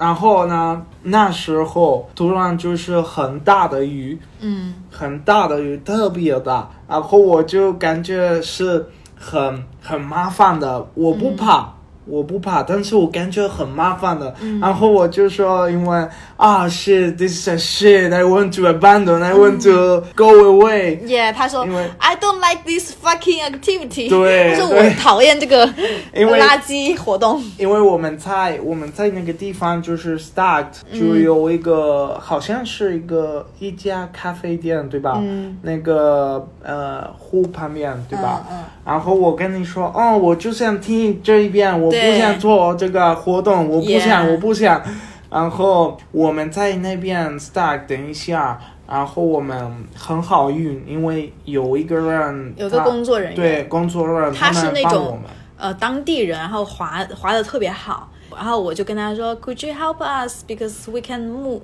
[0.00, 11.74] 然后呢，那时候突然就是很大的雨，嗯，很大的雨，特别大，然后我就感觉是很很麻烦的，我不怕。
[12.10, 14.34] 我不怕，但是我感觉很麻烦的。
[14.60, 20.98] 然后我就说，因为啊，shit，this is a shit，I want to abandon，I want to go away。
[21.06, 24.08] Yeah，他说因为 I don't like this fucking activity。
[24.08, 25.66] 对他说对我讨厌这个
[26.14, 27.42] 垃圾活动。
[27.58, 35.18] 因为我们在我们在那个地方就是 start 就有一个、好像是一个一家咖啡店对吧？
[35.22, 38.44] 嗯那个呃湖旁边对吧？
[38.50, 44.82] 嗯嗯然后我跟你说，哦，我就想听这一遍，我不想做这个活动，我不想我不想。
[45.30, 48.60] 然后我们在那边 start 等一下。
[48.90, 55.20] 然后我们很好运，因为有一个人，有个工作人员对工作人员，他是那种
[55.56, 58.08] 呃当地人，然后滑滑的特别好。
[58.34, 61.60] 然后我就跟他说，Could you help us because we can move？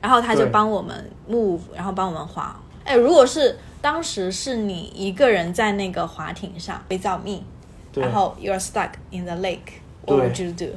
[0.00, 2.56] 然后他就帮我们 move，然后帮我们滑。
[2.84, 7.42] 哎，如果是当时是你一个人在那个滑艇上，without me，
[7.92, 10.68] 对然后 you're stuck in the lake，what would you do？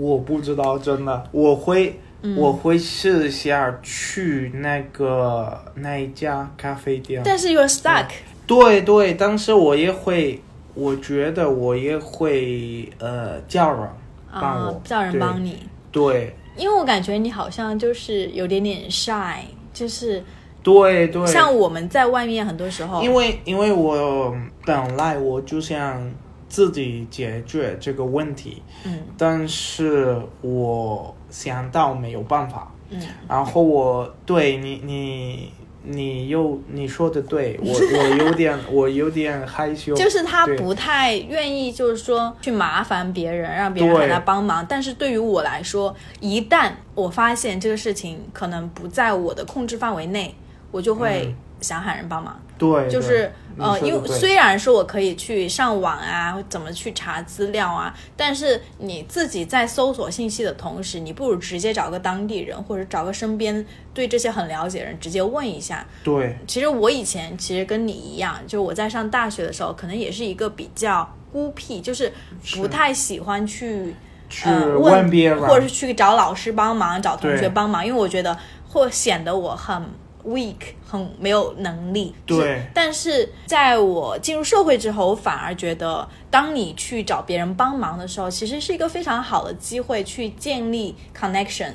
[0.00, 7.20] 我不知道，真的，我会，嗯我会试一下去那个那一家咖啡店。
[7.24, 8.06] 但是 you're stuck，
[8.46, 10.40] 对对，但是我也会，
[10.74, 13.88] 我觉得我也会呃叫人
[14.32, 15.58] 帮我，啊，叫人帮你。
[15.90, 16.34] 对。
[16.56, 20.20] 因为我感觉你好像就是有点点 shy，就是
[20.62, 21.22] 对对。
[21.24, 24.34] 对，像我们在外面很多时候，因为因为我
[24.64, 26.10] 本来我就想
[26.48, 28.98] 自己解决这个问题，嗯。
[29.16, 33.00] 但是我想到没有办法，嗯。
[33.28, 35.52] 然后我对你你
[35.84, 44.66] 你又你说的对，我我有点 我有点害羞，就是他不太愿意，就是说去麻烦别人，让别人给他帮忙。
[44.68, 50.34] 但是对于我来说，一旦我发现这个事情可能不在我的控制范围内，
[50.70, 52.40] 我就会想喊人帮忙。
[52.56, 63.64] 对，对就是呃，因为虽然说我可以去上网啊，怎么去查资料啊，但是你自己在搜索信息的同时，你不如直接找个当地人，或者找个身边
[63.94, 65.86] 对这些很了解的人，直接问一下。
[66.02, 66.36] 对。
[66.46, 72.12] 其实我以前其实跟你一样，就我在上大学的时候，可能也是一个比较孤僻，就是
[72.56, 73.94] 不太喜欢去
[74.28, 78.36] 去呃问别人，或者是去找老师帮忙、找同学帮忙，因为我觉得
[78.68, 79.82] 会显得我很
[80.28, 82.14] weak，很没有能力。
[82.26, 91.72] 对但是在我进入社会之后，我反而觉得，当你去找别人帮忙的时候，其实是一个非常好的机会去建立 connection。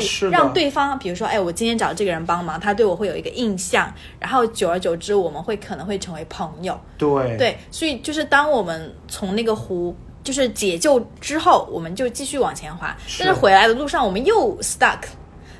[0.00, 3.88] 去让对方，比如说，哎，我今天找这个人帮忙，他对我会有一个印象，
[4.18, 6.76] 然后久而久之，我们会可能会成为朋友。
[6.98, 14.98] 对对，所以就是当我们从那个湖就是解救之后，我们就继续往前滑，是但是回来的路上我们又 stuck。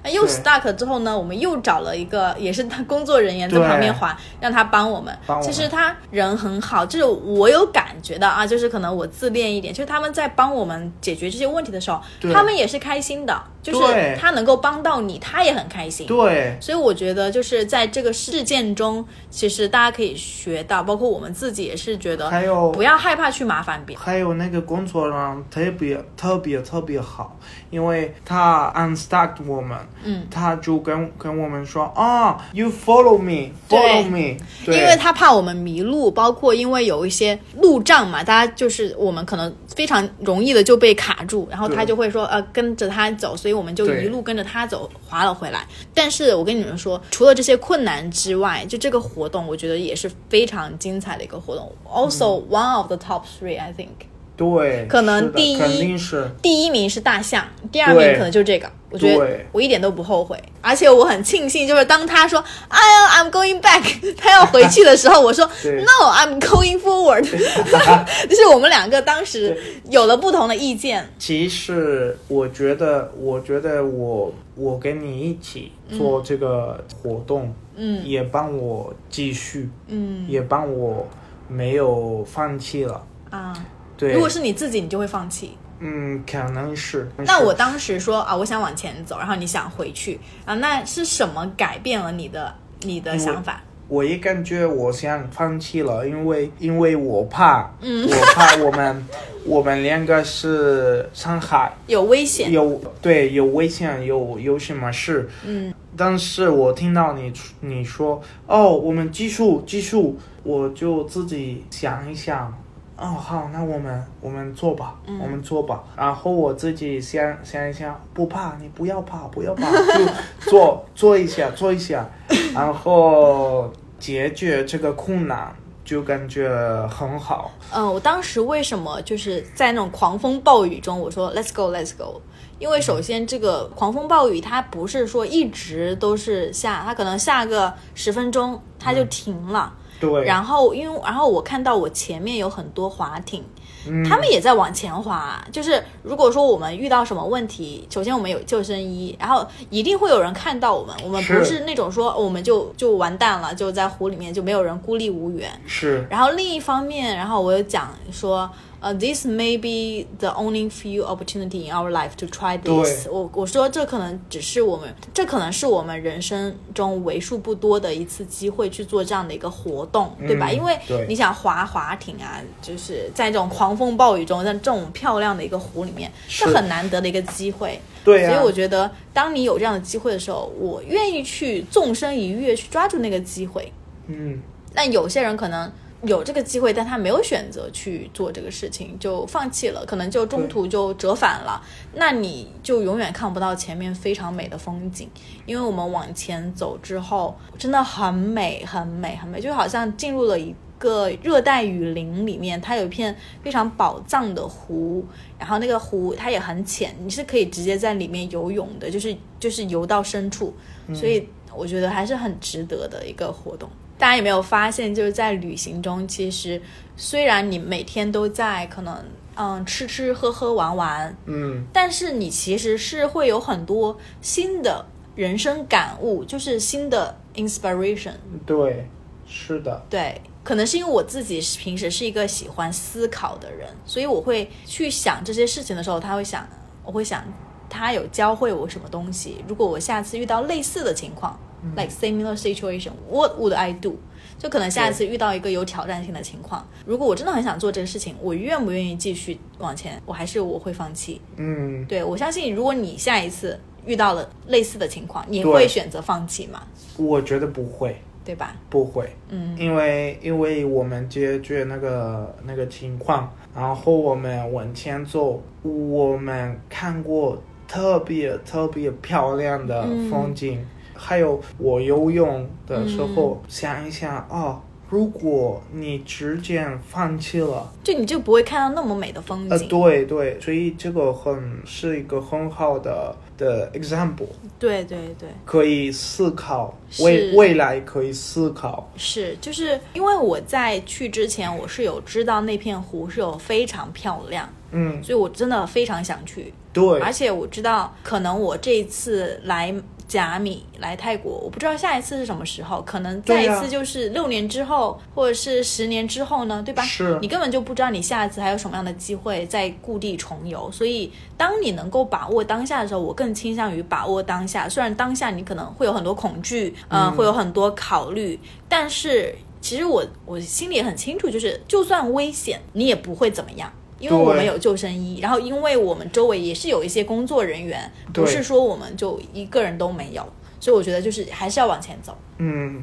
[0.02, 5.16] 那又 stuck 之后呢，我们又找了一个也是他工作人员在旁边还，让他帮我们。
[5.26, 5.52] 帮我们。
[5.52, 12.00] 其实他人很好，就是我有感觉的啊，就是可能我自恋一点，就是他们在帮我们解决这些问题的时候，
[12.32, 16.06] 他们也是开心的，就是他能够帮到你，他也很开心。
[16.06, 16.56] 对。
[16.60, 24.04] 所以我觉得就是在这个事件中，其实大家可以学到，包括我们自己也是觉得，还有不要害怕去麻烦别人。
[24.04, 27.38] 还有那个工作人员特别特别特别好，
[27.70, 34.76] 因为他 unstuck 我们，嗯，他就跟跟我们说啊，you follow me，follow me，对。
[34.76, 45.66] 因为他怕我们迷路，包括因为有一些路障嘛，大家就是我们可能非常容易的就被卡住，然后他就会说呃跟着他走，所以我们就一路跟着他走，滑了回来。
[45.94, 51.70] 但是我跟你们说，除了这些困难之外，就这个活动，我觉得也是非常精彩的一个活动。
[51.86, 54.06] Also one of the top three, I think.
[54.36, 58.70] 对，可能第一肯定是第一名是大象，第二名可能就这个。
[58.90, 63.82] 我觉得我一点都不后悔，而且我很庆幸，就是当他说“哎呀，I'm going back”，
[64.18, 67.22] 他要回去的时候，我说 “No，I'm going forward”，
[68.28, 69.56] 就是我们两个当时
[69.88, 71.08] 有了不同的意见。
[71.18, 78.04] 其实我觉得，我觉得我我跟你一起做这个活动，嗯。
[78.04, 80.26] 也帮我继续，嗯。
[80.28, 81.06] 也帮我
[81.48, 83.00] 没有放弃了。
[83.30, 83.54] 啊，
[83.96, 85.56] 对，如果是你自己，你就会放弃。
[85.80, 87.10] 嗯，可能是。
[87.18, 93.62] 那我当时说啊，我想往前走，然后你想回去啊，那是什么改变了你的你的想法？
[93.88, 99.04] 我也感觉我想放弃了，因为因为我怕，嗯我怕我们
[99.44, 102.52] 我们两个是上海有危险？
[102.52, 109.96] 有对有危险，有有什么事，嗯但是我听到你你说哦，我们继续继续，
[110.44, 112.56] 我就自己想一想。
[113.00, 115.82] 哦，好，那我们我们做吧，嗯我们做吧。
[115.96, 122.06] 然后我自己想想一想，不怕，你不要怕，不要怕，就做做一下，做一下，
[122.54, 125.50] 然后解决这个困难，
[125.82, 126.46] 就感觉
[126.88, 127.50] 很好。
[127.72, 132.20] 嗯，我当时为什么就是在那种狂风暴雨中，我说 Let's go, Let's go。
[132.58, 139.72] 因为首先这个狂风暴雨它不是说一直都是下，它可能下个十分钟它就停了。
[140.00, 143.44] 对，然后因为然后我看到我前面有很多滑艇，
[143.86, 145.44] 嗯他们也在往前滑。
[145.52, 150.96] 就是如果说我们遇到什么问题，首先我们有救生衣，然后一定会有人看到我们。
[151.04, 155.48] 我们不是是那种说我们就就完蛋了，就在湖里面就没有人孤立无援。
[155.66, 158.50] 是然后另一方面，然后我有讲说，
[158.80, 163.06] 呃、t h i s may be the only few opportunity in our life to try this。
[163.08, 170.48] 我我说这可能只是我们，这可能是我们人生中为数不多的一次机会去做这样的一个活动，对吧？
[170.48, 177.78] 嗯因为你想滑滑艇啊，就是在这种狂风暴雨中，在这种漂亮的一个湖里面，是是很难得的一个机会。
[178.02, 183.70] 对啊、所以我觉得，当你有这样的机会的时候，我愿意去纵身一跃，去抓住那个机会。
[184.06, 184.40] 嗯，
[184.74, 185.70] 那有些人可能
[186.02, 191.62] 有这个机会，但他没有选择去做这个事情，就放弃了，可能就中途就折返了。
[191.94, 195.08] 那你就永远看不到前面非常美的风景，
[195.46, 200.54] 因为我们往前走之后，真的很美，很美，很美，就好像进入了一。
[200.80, 205.04] 个热带雨林里面，它有一片非常宝藏的湖，
[205.38, 210.54] 然后那个湖它也很浅，你是可以直接在里面游泳的，就是就是游到深处，
[210.94, 213.68] 所以我觉得还是很值得的一个活动。
[214.00, 216.60] 大家有没有发现，就是在旅行中，其实
[216.96, 228.14] 虽然你每天都在可能嗯吃吃喝喝玩玩，嗯，但是你其实是会有很多新的人生感悟，就是新的 inspiration。
[228.46, 228.88] 对，
[229.26, 236.48] 是的，对，可能是因为我自己是平时是一个喜欢思考的人，所以我会去想这些事情的时候，他会想，
[236.82, 237.22] 我会想
[237.68, 239.44] 他有教会我什么东西。
[239.46, 241.38] 如果我下次遇到类似的情况、
[241.76, 243.96] l i k e similar situation，what would I do？
[244.38, 250.00] 就可能下一次遇到一个有挑战性的情况，如果我真的很想做这个事情，我愿不愿意继续往前？
[250.06, 251.20] 我还是我会放弃。
[251.36, 256.62] 嗯，对我相信，如果你下一次遇到了类似的情况，你会选择放弃吗？
[256.96, 258.56] 我觉得不会，对吧？
[258.70, 270.64] 不会，嗯，因为因为我们解决那个那个情况，然后我们往前走，我们看过特别特别漂亮的风景，
[271.02, 279.66] 还有我游泳的时候、想一想哦，如果你直接放弃了，就你就不会看到那么美的风呃，景。
[279.68, 284.26] 对对，所以这个很是一个很好的的 example，
[284.58, 287.02] 对对对，可以思考是。
[287.02, 296.52] 未未来可以思考，是，就是因为我在去之前，我是有知道那片湖是有非常漂亮，嗯，所以我真的非常想去。
[296.72, 299.74] 对，而且我知道，可能我这一次来
[300.10, 306.82] 甲米来泰国，我不知道下一次是什么时候，可能再一次就是六年之后，或者是十年之后呢，对吧？
[306.82, 310.68] 是你根本就不知道你下一次还有什么样的机会再故地重游。
[310.72, 314.68] 所以，当你能够把握当下的时候，我更倾向于把握当下。
[314.68, 318.36] 虽然当下你可能会有很多恐惧，呃，会有很多考虑，
[318.68, 323.72] 但是其实我我心里也很清楚，就是就算危险，你也不会怎么样。
[324.00, 330.26] 因为我们有救生衣，然后因为我们周围也是有一些工作人员，不是说我们就一个人都没有，
[330.58, 332.16] 所以我觉得就是还是要往前走。
[332.38, 332.82] 嗯，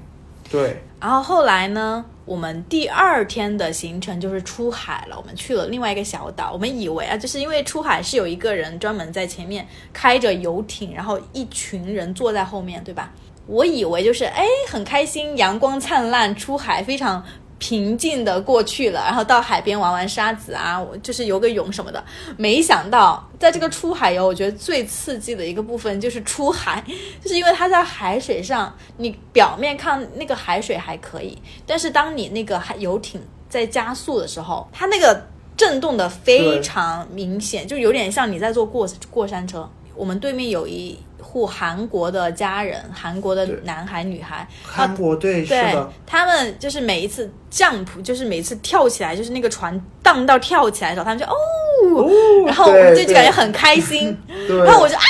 [0.49, 6.51] 对，然后后来呢，我们第二天的行程就是出海了，我们去了另外一个小岛。
[6.53, 13.11] 我们以为啊，就是因为出海是有一个人专门在前面开着游艇，然后一群人坐在后面，对吧？
[13.47, 17.23] 我以为就是哎很开心，阳光灿烂，出海非常。
[17.59, 22.03] 平静的过去了，然后到海边玩玩沙子啊，我就是游个泳什么的。
[22.37, 26.83] 没想到，在这个出海游，我觉得最刺激的一个部分就是出海，
[27.21, 39.67] 就是因为它在海水上，你表面看那个海水还可以，但是当你那个海游艇在加速的时候，它那个震动的非常明显，就有点像你在坐过过山车。
[39.95, 40.95] 我们对面有一
[41.27, 54.17] 户韩国的家人，韩国的男孩女孩，韩国队是对的，他们就是每一次 jump，就是每次跳起来，就是那个船荡到跳起来的时候，他们就哦，然后我对就感觉很开心，
[54.65, 55.01] 然后我就啊，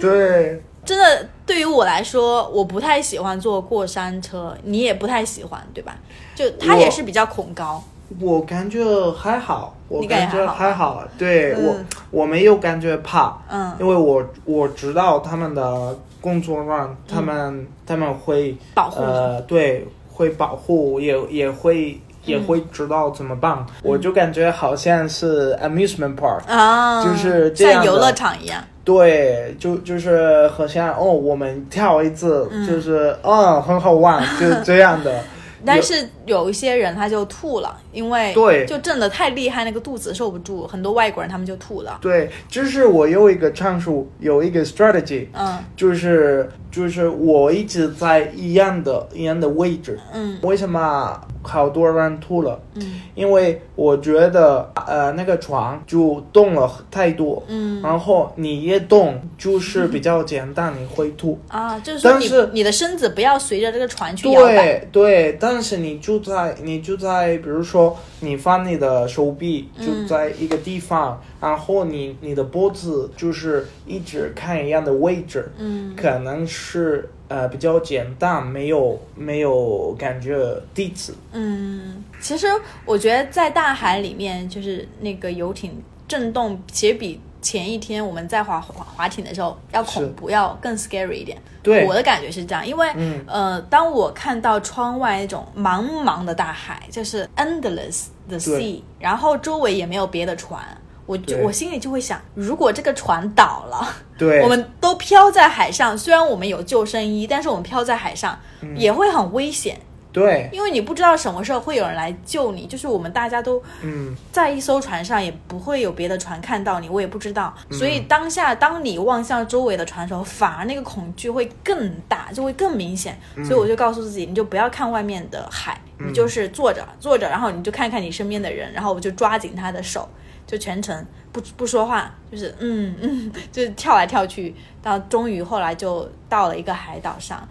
[0.00, 0.62] 对。
[0.84, 5.94] 真的对于我来说，我不太喜欢坐过山车，你也不太喜欢，对吧？
[6.34, 7.84] 就他也是比较恐高，
[8.20, 8.82] 我感觉
[9.12, 11.64] 还好，我感感觉觉还好对、嗯。
[12.10, 35.22] 我我没有感觉怕，嗯，因为我我知道他们的工作上，他们、他们会保护，呃对会保护，也也会也会知道怎么办，我就感觉好像是 amusement park，、啊，就是这样像游乐场一样，对，就就是好像哦，我们跳一次，就是嗯很好玩，就是这样的。
[35.66, 41.98] 但是有一些人他就吐了，因为对就震的太厉害，那个肚子受不住，很多外国人他们就吐了。
[42.00, 49.98] 对，就是我有一个战术，有一个 strategy，嗯就是就是我一直在一样的一样的位置。
[50.14, 52.60] 嗯为什么好多人吐了？
[52.76, 61.36] 嗯因为我觉得呃那个床就动了太多，嗯然后你一动就是比较简单，你会吐。
[61.48, 64.54] 啊，就是但是你的身子不要随着这个船去摇摆。
[64.54, 67.87] 对对，但是你就在你就在，比如说
[68.20, 80.36] 你放你的手臂就嗯在一个地方，然后你你的脖子就是一直看一样的位置，嗯可能是呃比较简单，没有没有感觉
[80.74, 81.12] 地址。
[81.32, 82.46] 嗯，其实
[82.84, 85.72] 我觉得在大海里面，就是那个游艇
[86.06, 91.36] 震动，其实比前一天我们在滑滑滑艇的时候要恐怖，要更 scary 一点。
[91.62, 100.62] 对我的感觉是这样，因为、嗯呃，当我看到窗外那种茫茫的大海，就是 endless 的 sea，然后周围也没有别的船。
[101.04, 109.80] 我就我心里就会想，如果这个船倒了，对， 我们都飘在海上，虽然我们有救生衣，但是我们飘在海上、嗯也会很危险。
[110.18, 117.54] 对，因为你不知道什么时候会有人来救你，就是我们大家都嗯在一艘船上，也不会有别的船看到你，我也不知道。
[117.70, 123.18] 所以当下，当你望向周围的船的时候，反而那个恐惧会更大，就会更明显。
[123.44, 130.08] 所以我就告诉自己，你就不要看外面的海，你就是坐着坐着，然后你就看看你身边的人，然后我就抓紧他的手，
[130.46, 137.46] 就全程不不说话，就是嗯嗯， 就是跳来跳去，到终于后来就到了一个海岛上。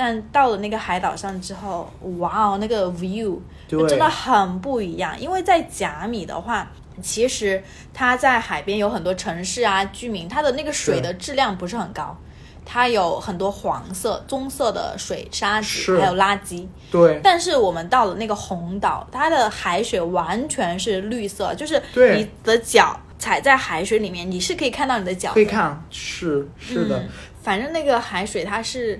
[0.00, 1.86] 但到了那个海岛上之后，
[2.16, 3.38] 哇哦，那个 view
[3.68, 5.20] 就真的很不一样。
[5.20, 6.66] 因为在甲米的话，
[7.02, 12.16] 其实它在海边有很多城市啊、居民，它的那个水的质量不是很高，
[12.64, 16.66] 它有很多黄色、棕色的水沙子，还有垃圾。
[16.90, 17.20] 对。
[17.22, 22.16] 但是我们到了那个红岛，它的海水完全是绿色，就是对。
[22.16, 25.34] 你的脚踩在海水里面，你是可以看到你的脚的。
[25.34, 27.00] 会看，是是的。
[27.00, 27.08] 嗯，
[27.42, 28.98] 反正那个海水它是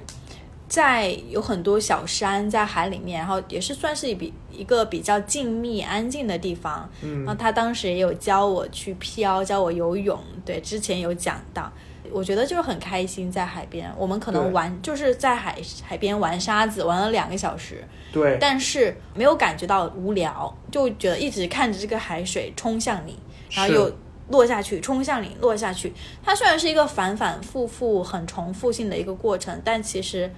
[0.71, 6.89] 在有很多小山在海里面，然后也是算是比一个比较静谧安静的地方。
[7.03, 11.71] 嗯然后他当时也有教我去漂，教我游泳，对，之前有讲到。
[12.13, 23.17] 我觉得就是很开心，在海边，我们可能玩就是在海海边玩沙子，玩了两个小时，对但是没有感觉到无聊，就觉得一直看着这个海水冲向你，
[23.53, 23.93] 然后又
[24.29, 25.93] 落下去，冲向你，落下去。
[26.21, 30.29] 它虽然是一个反反复复、很重复性的一个过程，但其实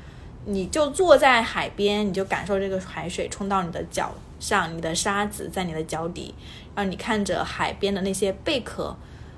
[0.45, 6.35] 你就坐在海边，你就感受这个海水冲到你的脚上，你的沙子在你的脚底，
[6.75, 8.97] 然后你看着海边的那些贝壳，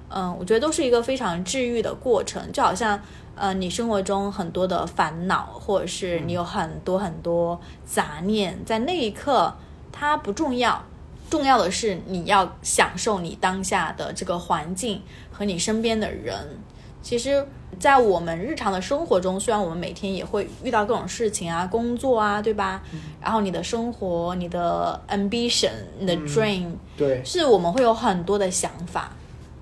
[0.08, 2.98] 嗯，我觉得都是一个非常治愈的过程，就好像
[3.34, 9.54] 呃，你生活中很多的烦恼，或者是你有很多很多杂念，在那一刻
[9.92, 10.82] 它不重要，
[11.28, 16.58] 重要的是你要享受你当下的这个环境和你身边的人。
[17.04, 17.46] 其实，
[17.78, 22.82] 在我们日常的生活中，虽然我们每天也会遇到各种事情啊、工作啊，对吧？
[23.20, 29.12] 然后你的生活、你的 ambition、你的 dream，、对，是我们会有很多的想法，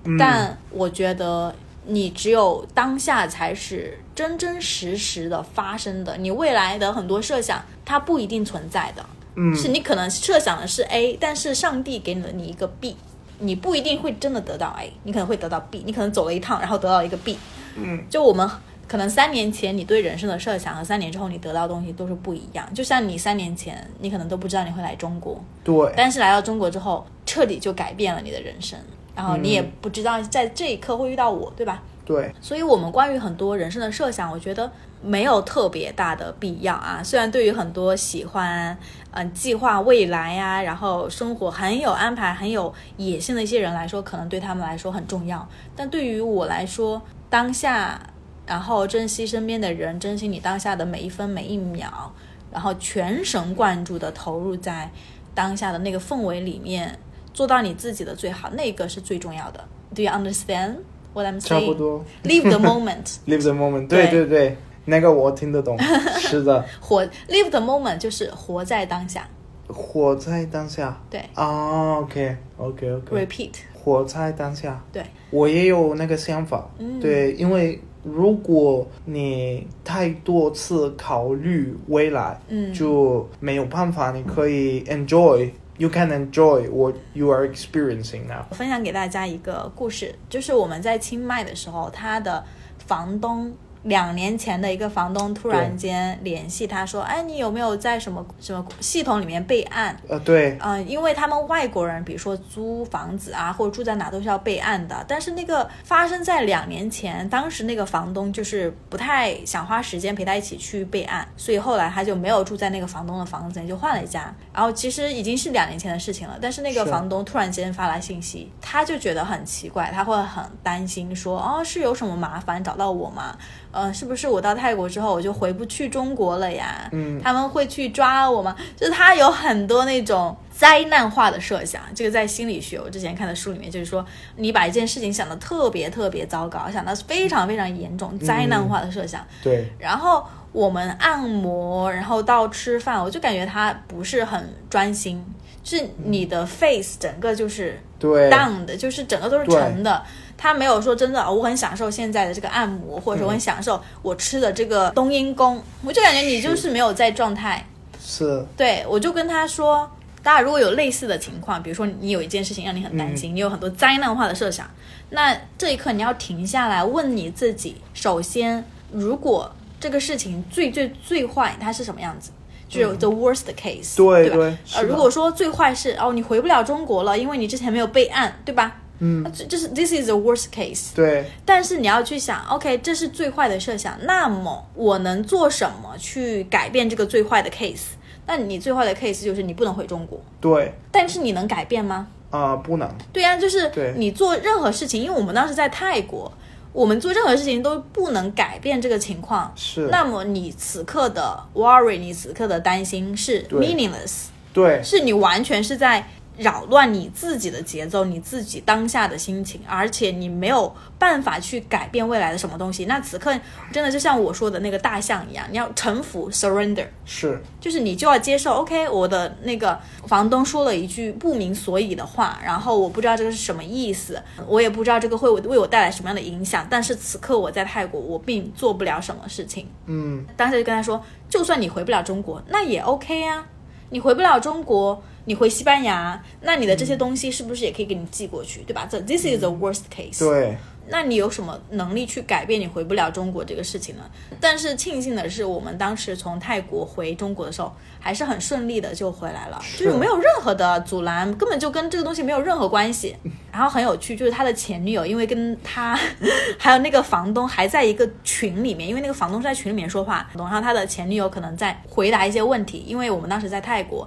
[0.05, 0.17] 嗯。
[0.17, 1.53] 但我觉得
[1.85, 6.15] 你只有当下才是真真实实的发生的。
[6.15, 9.53] 你未来的很多设想，它不一定存在的，嗯。
[9.53, 12.95] 是你可能设想的是 A，但是上帝给了你一个 B，
[13.43, 17.37] 你不一定会真的得到 A，你可能会得到 B，你可能走了一趟，然后得到一个 B。
[17.75, 18.49] 嗯，就我们
[18.87, 22.71] 可能三年前你对人生的设想和三年之后你得到的东西都是不一样。
[22.73, 28.79] 就像你三年前，你可能都不知道你会来中国，对但是来到中国之后，彻底就改变了你的人生，
[29.15, 31.81] 然后你也不知道在这一刻会遇到我，对吧？
[32.05, 34.69] 对所以，我们关于很多人生的设想，我觉得
[35.03, 37.01] 没有特别大的必要啊。
[37.03, 38.71] 虽然对于很多喜欢
[39.11, 45.47] 嗯、呃计划未来呀、然后生活很有安排、很有野心的一些人来说，可能对他们来说很重要。
[45.75, 47.99] 但对于我来说，当下，
[48.45, 52.11] 然后珍惜身边的人，珍惜你当下的每一分每一秒，
[52.51, 54.89] 然后全神贯注的投入在
[55.35, 56.97] 当下的那个氛围里面，
[57.33, 59.63] 做到你自己的最好，那个是最重要的。
[59.95, 60.77] Do you understand
[61.13, 61.47] what I'm saying？
[61.47, 65.77] 差不多 Live the moment，，live the moment，对对对对，那个我听得懂，
[66.19, 69.27] 是的，活 live the moment 就是活在当下。
[69.67, 70.95] 活在当下？
[71.09, 71.21] 对。
[71.33, 76.99] 啊，OK OK OK，，repeat，活在当下，对，我也有那个想法，嗯。
[76.99, 82.73] 对，因为如果你太多次考虑未来，嗯。
[82.73, 88.43] 就没有办法，你可以 enjoy，you can enjoy what you are experiencing now。
[88.49, 92.43] 我分享给大家一个故事，就是我们在清迈的时候，他的
[92.85, 93.51] 房东
[93.83, 105.03] 两年前的一个房东突然间联系他说：“哎，你有没有在什么什么系统里面备案？”呃，对，嗯、因为他们外国人，比如说租房子啊，或者住在哪都是要备案的。
[105.07, 114.33] 但是那个发生在两年前，当时那个房东就是不太想花时间陪他一起去备案，所以后来他就没有住在那个房东的房子里，就换了一家。
[114.53, 123.35] 然后其实已经是两年前的事情了，但是那个房东突然间发来信息，他就觉得很奇怪，他会很担心说：“哦，是有什么麻烦找到我吗？
[123.73, 126.87] 呃，是不是我到泰国之后我就回不去中国了呀？
[126.91, 128.55] 嗯他们会去抓我吗？
[128.77, 131.81] 就是他有很多那种灾难化的设想。
[131.95, 134.05] 这个在心理学，我之前看的书里面就是说，
[134.35, 139.25] 你把一件事情想的特别特别糟糕，想到非常非常严重，灾难化的设想。
[139.41, 145.25] 对，然后我们按摩，然后到吃饭，我就感觉他不是很专心，
[145.63, 150.03] 是你的 face 整个就是对，down 的，就是整个都是沉的。
[150.43, 157.65] 他没有说真的，哦我很享受现在的这个按摩，或者说我很享受我吃的这个冬阴功，我就感觉你就是没有在状态。
[158.05, 159.89] 是，对我就跟他说，
[160.21, 164.69] 大家如果有类似的情况，比如说你有一件事情让你很担心，你有很多灾难化的设想，
[165.11, 172.31] 那这一刻你要停下来问你自己：首先，如果这个事情最最最坏，它是什么样子？
[172.67, 173.95] 就是 the worst case，、吧？
[173.95, 178.81] 对对是呃，如果说最坏是哦，你回不了中国了，因为你之前没有备案，对吧？
[179.05, 180.95] 嗯，这就是 this is the worst case。
[180.95, 187.95] 对，但是你要去想，OK，这是最坏的设想，那么我能做什么去改变这个最坏的 case？
[188.25, 192.07] 那你最坏的 case 就是你不能回中国，对，但是你能改变吗？
[192.29, 196.31] 啊、不能，对呀、就是你做任何事情，因为我们当时在泰国，
[196.71, 199.51] 我们做任何事情都不能改变这个情况。
[199.55, 212.85] 是，那么你此刻的 worry，你此刻的担心是 meaningless，对，是你完全是在扰乱你自己的节奏，你自己当下的心情，而且你没有办法去改变未来的什么东西。
[212.85, 213.31] 那此刻
[213.71, 229.67] 真的就像我说的那个大象一样，你要臣服 surrender，是，就是你就要接受，OK，我的那个房东说了一句不明所以的话，然后我不知道这个是什么意思，我也不知道这个会为我带来什么样的影响，但是此刻我在泰国，我并做不了什么事情。
[229.85, 233.45] 嗯，当时就跟他说，就算你回不了中国，那也 OK 啊。
[233.89, 238.87] 你回不了中国，你回西班牙，那你的这些东西是不是也可以给你寄过去，对吧？
[238.89, 240.19] 这 this is the worst case。
[240.19, 240.57] 对，
[240.89, 244.03] 那你有什么能力去改变你回不了中国这个事情呢？
[244.41, 253.15] 但是庆幸的是，我们当时从泰国回中国的时候，还是很顺利的就回来了，是就是没有任何的阻拦，根本就跟这个东西没有任何关系。
[253.49, 255.97] 然后很有趣，就是他的前女友，因为跟他
[256.59, 264.05] 还有那个房东还在一个群里面，因为那个房东是在群里面说话，然后他的前女友可能在回答一些问题，因为我们当时在泰国。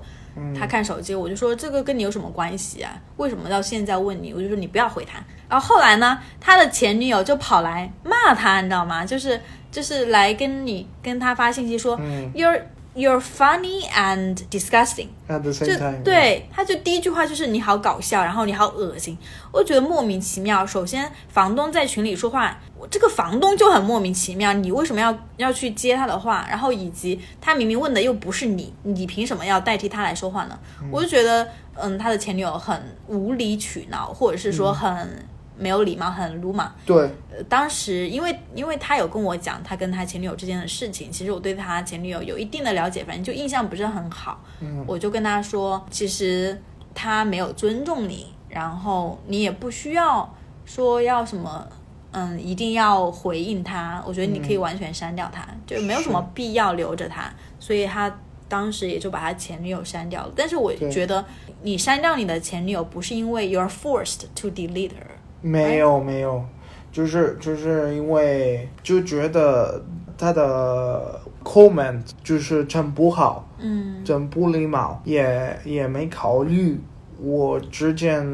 [0.58, 2.92] 他看手机，我就说这个跟你有什么关系啊？
[3.16, 4.32] 为什么到现在问你？
[4.32, 5.18] 我就说你不要回他。
[5.48, 9.04] 然后后来呢，他的前女友就跑来骂他，你知道吗？
[9.04, 12.60] 就是就是来跟你跟他发信息说、嗯 you're
[12.96, 15.08] you're funny and disgusting。
[15.28, 19.16] ，at the 就 same time，，对，他就第一句话就是你好搞笑，然后你好恶心，
[19.52, 20.66] 我觉得莫名其妙。
[20.66, 26.46] 首先，房东在群里说话，我这个房东就很莫名其妙，你为什么要要去接他的话？
[26.48, 30.58] 然后以及他明明问的又不是你，你凭什么要代替他来说话呢？
[30.90, 35.26] 我就觉得，嗯，他的前女友很无理取闹，或者是说很
[35.58, 36.72] 没有礼貌，很鲁莽。
[36.84, 36.96] 对，
[37.30, 44.42] 呃，当时因为因为他有跟我讲他跟他前女友之间的事情，其实我对他前女友有一定的了解，反正就印象不是很好。
[44.60, 46.60] 嗯我就跟他说，其实
[46.94, 50.34] 他没有尊重你，然后你也不需要
[50.64, 51.66] 说要什么，
[52.12, 54.02] 嗯，一定要回应他。
[54.06, 57.32] 我觉得你可以完全删掉他，就没有什么必要留着他。
[57.58, 58.14] 所以他
[58.48, 60.32] 当时也就把他前女友删掉了。
[60.36, 61.24] 但是我觉得
[61.62, 65.15] 你删掉你的前女友，不是因为 you're forced to delete her。
[65.46, 66.44] 没有没有，
[66.90, 69.82] 就是就是因为就觉得
[70.18, 74.04] 他的 comment 就是真不好，嗯。
[74.04, 76.80] 真不礼貌，也也没考虑
[77.20, 78.24] 我之间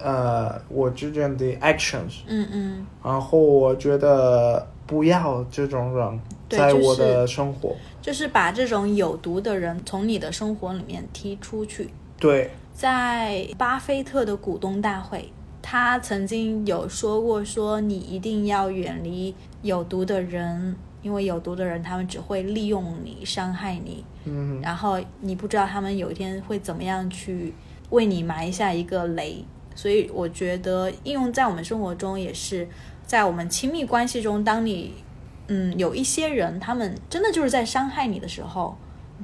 [0.00, 2.86] 呃我之间的 actions，嗯嗯。
[3.02, 11.88] 然后我觉得不要这种人在我的生活，就是把这种有毒的人从你的生活里面踢出去。
[12.18, 15.30] 对，在巴菲特的股东大会，
[15.66, 27.54] 他曾经有说过，说你一定要远离有毒的人，因为有毒的人他们只会利用你、伤害你，嗯然后你不知道他们有一天会怎么样去
[27.88, 29.42] 为你埋下一个雷。
[29.74, 32.68] 所以我觉得应用在我们生活中也是，
[33.06, 34.92] 在我们亲密关系中，当你
[35.48, 38.76] 嗯有一些人他们真的就是在伤害你的时候，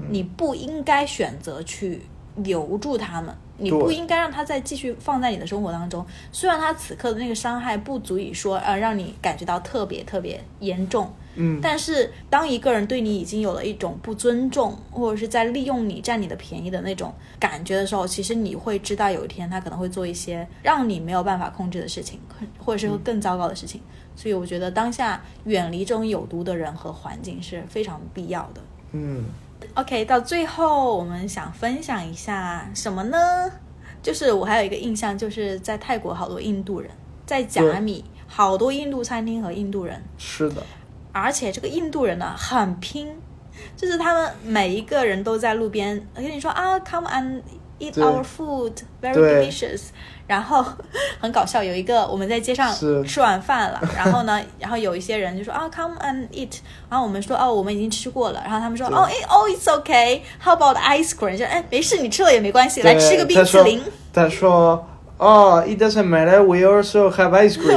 [0.09, 2.01] 你不应该选择去
[2.37, 6.05] 留住他们，你不应该让他再继续放在你的生活当中。
[6.33, 22.19] 虽然他此刻的那个伤害不足以说呃让你感觉到特别特别严重，嗯，但是当一个人对你已经有了一种不尊重，或者是在利用你占你的便宜的那种感觉的时候，其实你会知道有一天他可能会做一些让你没有办法控制的事情，
[22.59, 23.81] 或者是会更糟糕的事情。
[24.17, 28.61] 所以我觉得当下远离这种有毒的人和环境是非常必要的。
[28.93, 29.25] 嗯。
[29.75, 33.19] OK，到最后我们想分享一下什么呢？
[34.03, 36.91] 就是我还有一个印象，就是在泰国好多印度人，
[37.27, 40.63] 在甲米好多印度餐厅和印度人，是的，
[41.13, 43.15] 而且这个印度人呢很拼，
[43.77, 47.43] 就是他们每一个人都在路边跟你说啊，come and
[47.81, 48.73] eat our food,
[49.03, 49.81] very delicious。
[50.31, 50.65] 然后
[51.19, 52.73] 很搞笑，有一个我们在街上
[53.05, 56.59] 吃完饭了， 然后呢，然后有一些人就说啊，come and eat，
[56.89, 61.37] 然后我们说哦，我们已经吃过了，然后他们说哦，哎哦，it's okay，how about ice cream？
[61.37, 64.87] 就哎，没事，你吃了也没关系，来吃个冰淇淋，他说
[65.19, 66.41] ：“哦、i t doesn't matter.
[66.43, 67.77] We also have ice cream.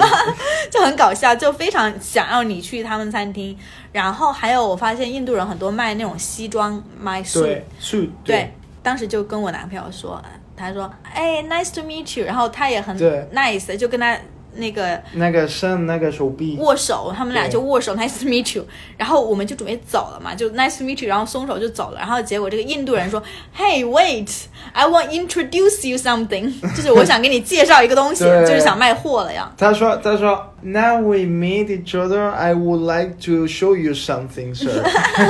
[0.69, 3.57] 就很搞笑，就非常想要你去他们餐厅。
[3.91, 10.21] 然后还有我发现印度人很多卖那种西装，卖素，对，是，对，当时就跟我男朋友说，
[10.55, 12.95] 他说，哎，nice to meet you，然后他也很
[13.33, 14.15] nice，就跟他
[14.55, 18.65] 那个那个伸那个手臂，握手，他们俩就握手，nice to meet you，
[18.97, 23.21] 然后我们就准备走了嘛，就 nice to meet you，然后松手就走了，然后结果这个印度人说
[23.55, 29.51] ，Hey wait，I want introduce you something， 就是我想给你介绍一个东西，就是想卖货了呀。
[29.57, 32.29] 他说：“他说，Now we meet each other.
[32.29, 34.83] I would like to show you something, sir.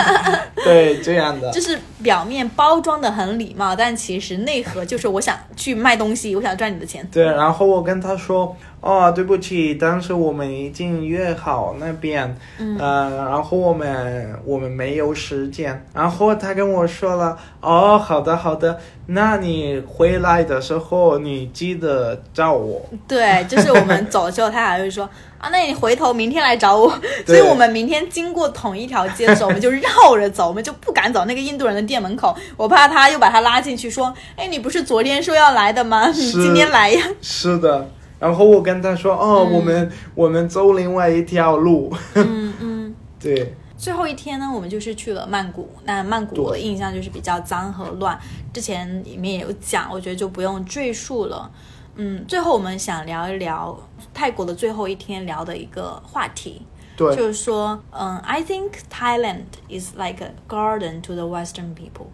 [0.64, 1.64] 对，这样的就。
[1.64, 7.08] 是表面包装的很礼貌，但其实内核就是我想去卖东西，我想赚你的钱。
[7.10, 8.54] 对，然后我跟他说
[8.84, 22.82] ：“哦，对不起，当时我们已经约好那边，嗯、呃，然后我们我们没有时间。”然后他跟我说了：“哦，好的好的，那你回来的时候你记得找我。
[23.08, 25.10] 对，就是我们走了之后，他还会说
[25.40, 26.94] 啊，那你回头明天来找我。
[27.26, 36.10] 所以我们明天经过同一条街的时候， 我们就绕着走，我们就不敢走那个印度人的店门口，我怕他又把他拉进去，说，哎，你不是昨天说要来的吗？
[36.10, 37.88] 你今天来呀？”是的。
[38.24, 41.94] 然后我跟他说：“哦，我们我们走另外一条路。
[42.16, 42.96] 嗯嗯。
[43.20, 45.70] 对，最后一天呢，我们就是去了曼谷。
[45.84, 48.18] 那曼谷我的印象就是比较脏和乱，
[48.54, 51.52] 之前里面也有讲，我觉得就不用赘述了。
[51.96, 53.78] 嗯，最后我们想聊一聊
[54.14, 56.66] 泰国的最后一天聊的一个话题，
[56.98, 62.08] 对，就是说，嗯，I think Thailand is like a garden to the Western people，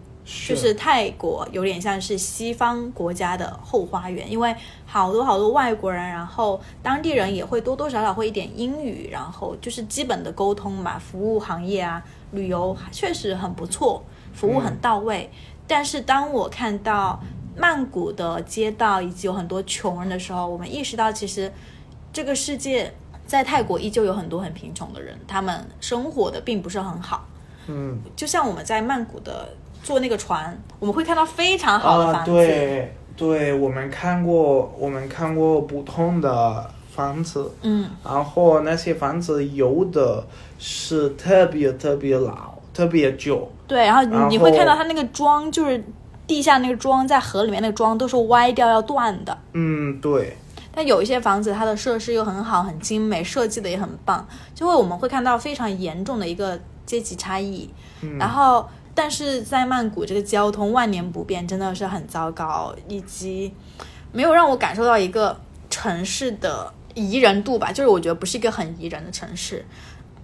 [0.48, 4.54] 就是泰国有点像是西方国家的后花园，因为
[4.86, 10.98] 好多好多外国人，然后当地人也会多多少少会一点英语，然后就是基本的沟通嘛。
[10.98, 12.02] 服务行业啊，
[12.32, 14.02] 旅游确实很不错，
[14.32, 15.28] 服务很到位。
[15.66, 17.20] 但是当我看到
[17.56, 21.52] 曼谷的街道以及有很多穷人的时候，我们意识到其实
[22.12, 22.92] 这个世界
[23.26, 27.26] 在泰国依旧有很多很贫穷的人，他们生活的并不是很好。
[27.66, 29.50] 嗯，就像我们在曼谷的
[29.82, 32.30] 坐那个船，我们会看到非常好的啊，房子。
[32.32, 40.24] 对对，我们看过，我们看过不同的房子，嗯，然后那些房子有的
[40.58, 45.82] 是特别特别老，特别旧，对，然后你会看到它那个桩，就是
[46.26, 49.36] 地下那个桩在河里面那个桩都是歪掉要断的。
[49.52, 50.36] 嗯，对，
[50.72, 57.68] 但有一些房子，它的设施又很好，很精美，设计的也很棒，就会我们会看到非常严重的一个阶级差异。
[58.02, 58.66] 嗯然后，
[59.02, 63.50] 但是在曼谷这个交通万年不变，真的是很糟糕，以及
[64.12, 65.40] 没有让我感受到一个
[65.70, 69.64] 城市的宜人度吧，就是我觉得不是一个很宜人的城市。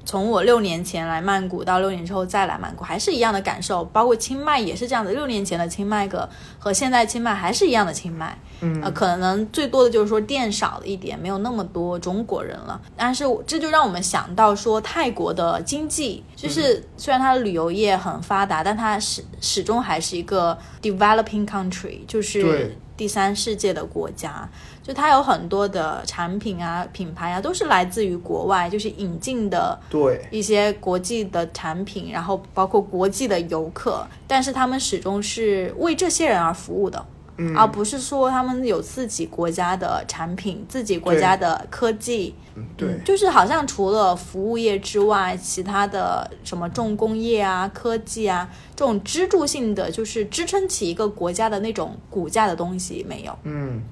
[0.06, 3.84] 从我六年前来曼谷到六年之后再来曼谷，还是一样的感受。
[3.86, 6.26] 包括清迈也是这样的，六年前的清迈和
[6.58, 8.38] 和现在清迈还是一样的清迈。
[8.60, 12.80] 嗯呃，可能最多的就是说店少了一点，没有那么多中国人了。
[12.96, 24.48] 但是这就让我们想到说，泰国的经济就是虽然它的旅游业很发达，但它始始终还是一个 developing country，就是第三世界的国家。
[24.86, 37.04] 就它有很多的产品啊、品牌啊，都是来自于国外，就是引进的对，一些国际的产品，然后包括国际的游客，但是他们始终是为这些人而服务的。
[37.38, 42.34] 嗯，而不是说他们有自己国家的产品、自己国家的科技，
[42.78, 53.38] 对嗯，就是好像除了服务业之外，其他的什么重工业啊、科技啊这种支柱性的，就是支撑起一个国家的那种骨架的东西没有。
[53.42, 53.82] 嗯，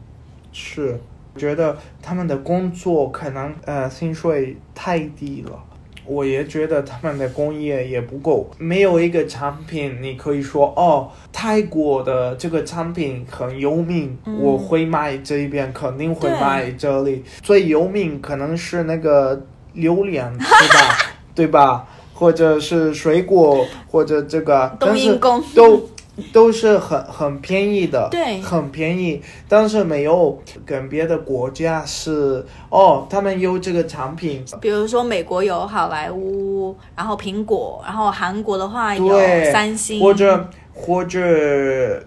[0.55, 0.99] 是，
[1.37, 5.59] 觉得他们的工作可能呃薪水太低了，
[6.07, 17.25] 我也觉得他们的工业也不够，没有一个产品你可以说哦，泰国的这个产品很有名，我会买这一边，肯定会对买这里。
[17.43, 20.97] 最有名可能是那个榴莲，对吧？
[21.35, 21.89] 对吧？
[22.17, 25.89] 或者是水果，或者这个，冬但是阴功都
[26.33, 39.09] 都是很很便宜的，对很便宜，但是没有跟别的国家是哦，他们有这个产品，比如说美国有好莱坞，然后苹果，然后韩国的话有，
[39.53, 41.19] 三星，或者或者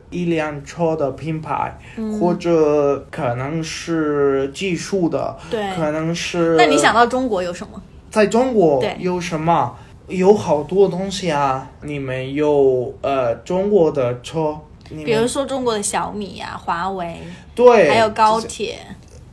[0.10, 5.74] 一辆车的品牌，嗯或者可能是技术的，对。
[5.76, 6.56] 可能是。
[6.58, 7.82] 那你想到中国有什么？
[8.10, 9.76] 在中国有什么？
[10.08, 11.70] 有好多东西啊！
[11.82, 14.58] 你们有呃中国的车，
[14.90, 17.18] 比如说中国的小米啊、华为，
[17.54, 18.80] 对，还有高铁，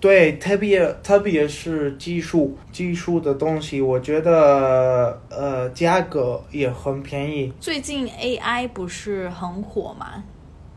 [0.01, 7.53] 对，特别特别是技术技术的东西，我觉得呃价格也很便宜。
[7.61, 10.25] 最近 AI 不是很火吗？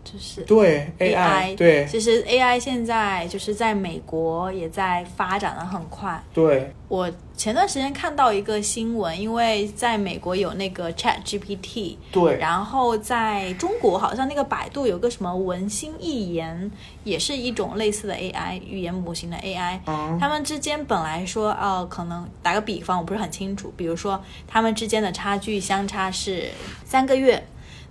[0.10, 6.24] 就是对 AI，对其实 AI 现在就是在美国也在发展的很快。
[6.34, 16.72] 对我前段时间看到一个新闻，因为在美国有那个 Chat GPT，对然后在中国好像那个百度有个什么文心一言，
[17.04, 19.80] 也是一种类似的 AI 语言模型的 AI。
[19.86, 26.50] 嗯他们之间本来说，呃，可能打个比方，我不是很清楚，比如说他们之间的差距相差是
[26.86, 27.44] 三个月。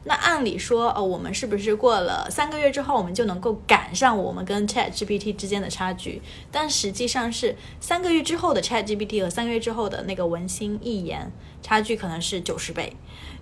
[0.08, 6.22] 那按理说，呃，我们是不是过了三个月之后，我们就能够赶上我们跟 Chat GPT 之间的差距？
[6.52, 12.92] 但实际上是三个月之后的 Chat GPT 和三个月之后的那个文心一言，差距可能是九十倍。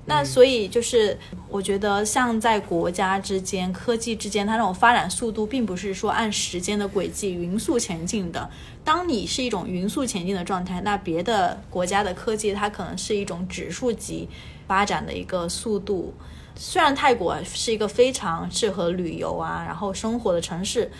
[0.06, 1.18] 那所以就是，
[1.50, 8.48] 我觉得像在国家之间、科技之间，它那种发展速度，并不是说按时间的轨迹匀速前进的。
[8.82, 14.28] 当你是一种匀速前进的状态，那别的国家的科技它可能是一种指数级
[14.66, 16.14] 发展的一个速度。
[16.56, 20.90] 虽然泰国是一个非常适合旅游啊，然后生活的城市，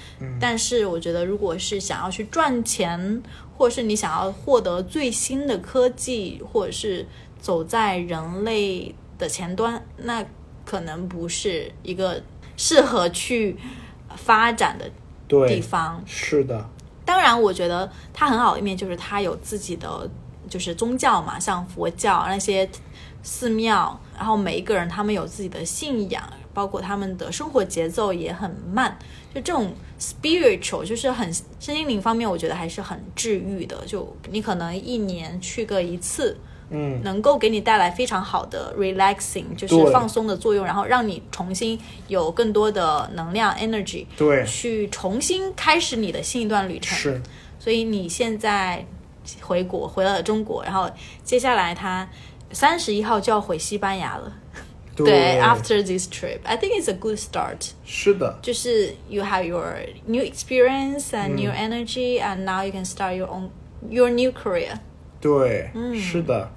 [0.41, 3.23] 但是我觉得如果是想要去赚钱，
[3.57, 7.07] 或者是你想要获得最新的科技，或者是
[7.41, 10.25] 走在人类的前端，那
[10.65, 12.21] 可能不是一个
[12.57, 13.57] 适合去
[14.17, 14.91] 发展的
[15.47, 16.03] 地，方。
[16.05, 16.69] 是的，
[17.05, 20.11] 当然，我觉得它很好的一面就是它有自己的
[20.49, 22.69] 就是宗教嘛，像佛教那些
[23.25, 26.23] 寺庙，然后每一个人他们有自己的信仰，
[26.53, 28.97] 包括他们的生活节奏也很慢，
[29.35, 33.77] 就这种 spiritual 就是很身心灵方面，我觉得还是很治愈的。
[33.87, 36.37] 就你可能一年去个一次，
[36.69, 46.97] 嗯，能够给你带来非常好的 relaxing，就是放松的作用，然后让你重新有更多的能量 energy 对，去重新开始你的新一段旅程。
[46.99, 47.23] 是，
[47.59, 48.85] 所以你现在
[49.41, 50.91] 回国回了中国，然后
[51.23, 52.07] 接下来他
[52.55, 54.33] 三十一号就要回西班牙了。
[54.97, 57.71] 对，after this trip, I think it's a good start.
[57.85, 59.77] 是的，就是 you have your
[60.07, 63.49] new experience and new energy, and now you can start your own
[63.91, 64.79] your new career.
[65.21, 66.49] 对，嗯是的，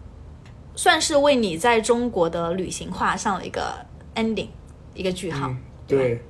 [0.75, 3.83] 算是为你在中国的旅行画上了一个
[4.13, 4.49] ending，
[4.93, 5.47] 一个句号。
[5.47, 5.57] 嗯，
[5.87, 6.21] 对，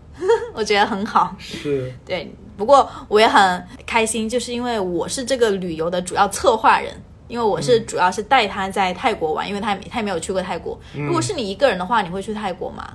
[0.53, 1.35] 我觉得很好。
[1.38, 6.95] 是，对，不过我也很开心，就是因为我是这个旅游的主要策划人，
[7.28, 10.80] 因为我是主要是带他在泰国玩，因为他也他也没有去过泰国。
[10.95, 12.88] 如果是你一个人的话，你会去泰国吗？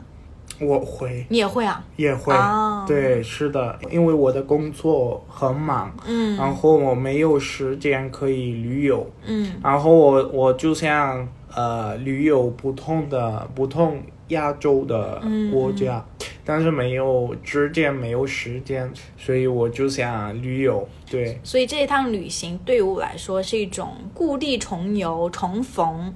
[0.60, 1.26] 我会。
[1.28, 1.82] 你也会啊？
[1.96, 6.36] 也会，哦对，是的，因为我的工作很忙，嗯。
[6.36, 9.54] 然后我没有时间可以旅游，嗯。
[9.62, 14.00] 然后我我就像呃旅游不同的不同
[14.32, 16.04] 亚洲的国家，
[16.44, 26.12] 但是没有之间没有时间，所以我就想旅游，对，所以这一趟旅行对于我来说是一种故地重游、重逢，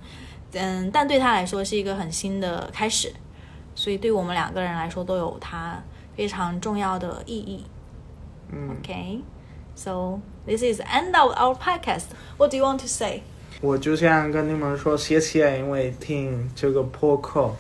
[0.53, 3.13] 嗯，但对他来说是一个很新的开始，
[3.75, 5.83] 所以对我们两个人来说都有它
[6.17, 7.65] 非常重要的意义。
[8.53, 9.21] 嗯，Okay,
[9.75, 12.07] so this is end of our podcast.
[12.37, 13.23] What do you want to say?
[13.61, 17.55] 我就想跟你们说谢谢，因为听这个播客。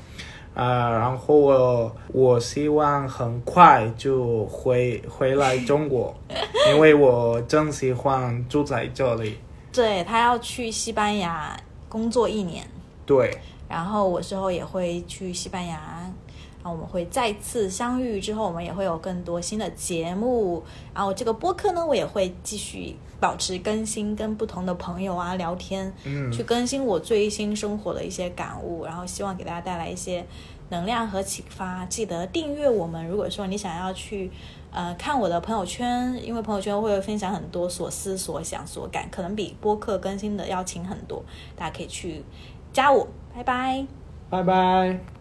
[0.57, 6.15] 啊、然后我我希望很快就回回来中国，
[6.70, 9.37] 因为我真喜欢住在这里。
[9.70, 11.55] 对他要去西班牙
[11.91, 12.66] 工作一年，
[13.05, 13.39] 对，
[13.69, 15.78] 然后我之后也会去西班牙，
[16.62, 20.65] 然后我们会再次相遇之后，我们也会有更多新的节目。
[20.95, 30.27] 然后这个播客呢，我也会继续保持更新，跟不同的朋友啊聊天，嗯去更新我最新生活的一些感悟，然后希望给大家带来一些
[30.69, 31.85] 能量和启发。
[31.87, 34.31] 记得订阅我们，如果说你想要去
[34.71, 41.25] 呃看我的朋友圈，因为朋友圈会分享很多所思所想所感，可能比播客更新的要勤很多，
[41.57, 42.23] 大家可以去
[42.73, 43.07] 加我。
[43.35, 43.87] 拜拜。
[44.29, 45.16] 拜拜。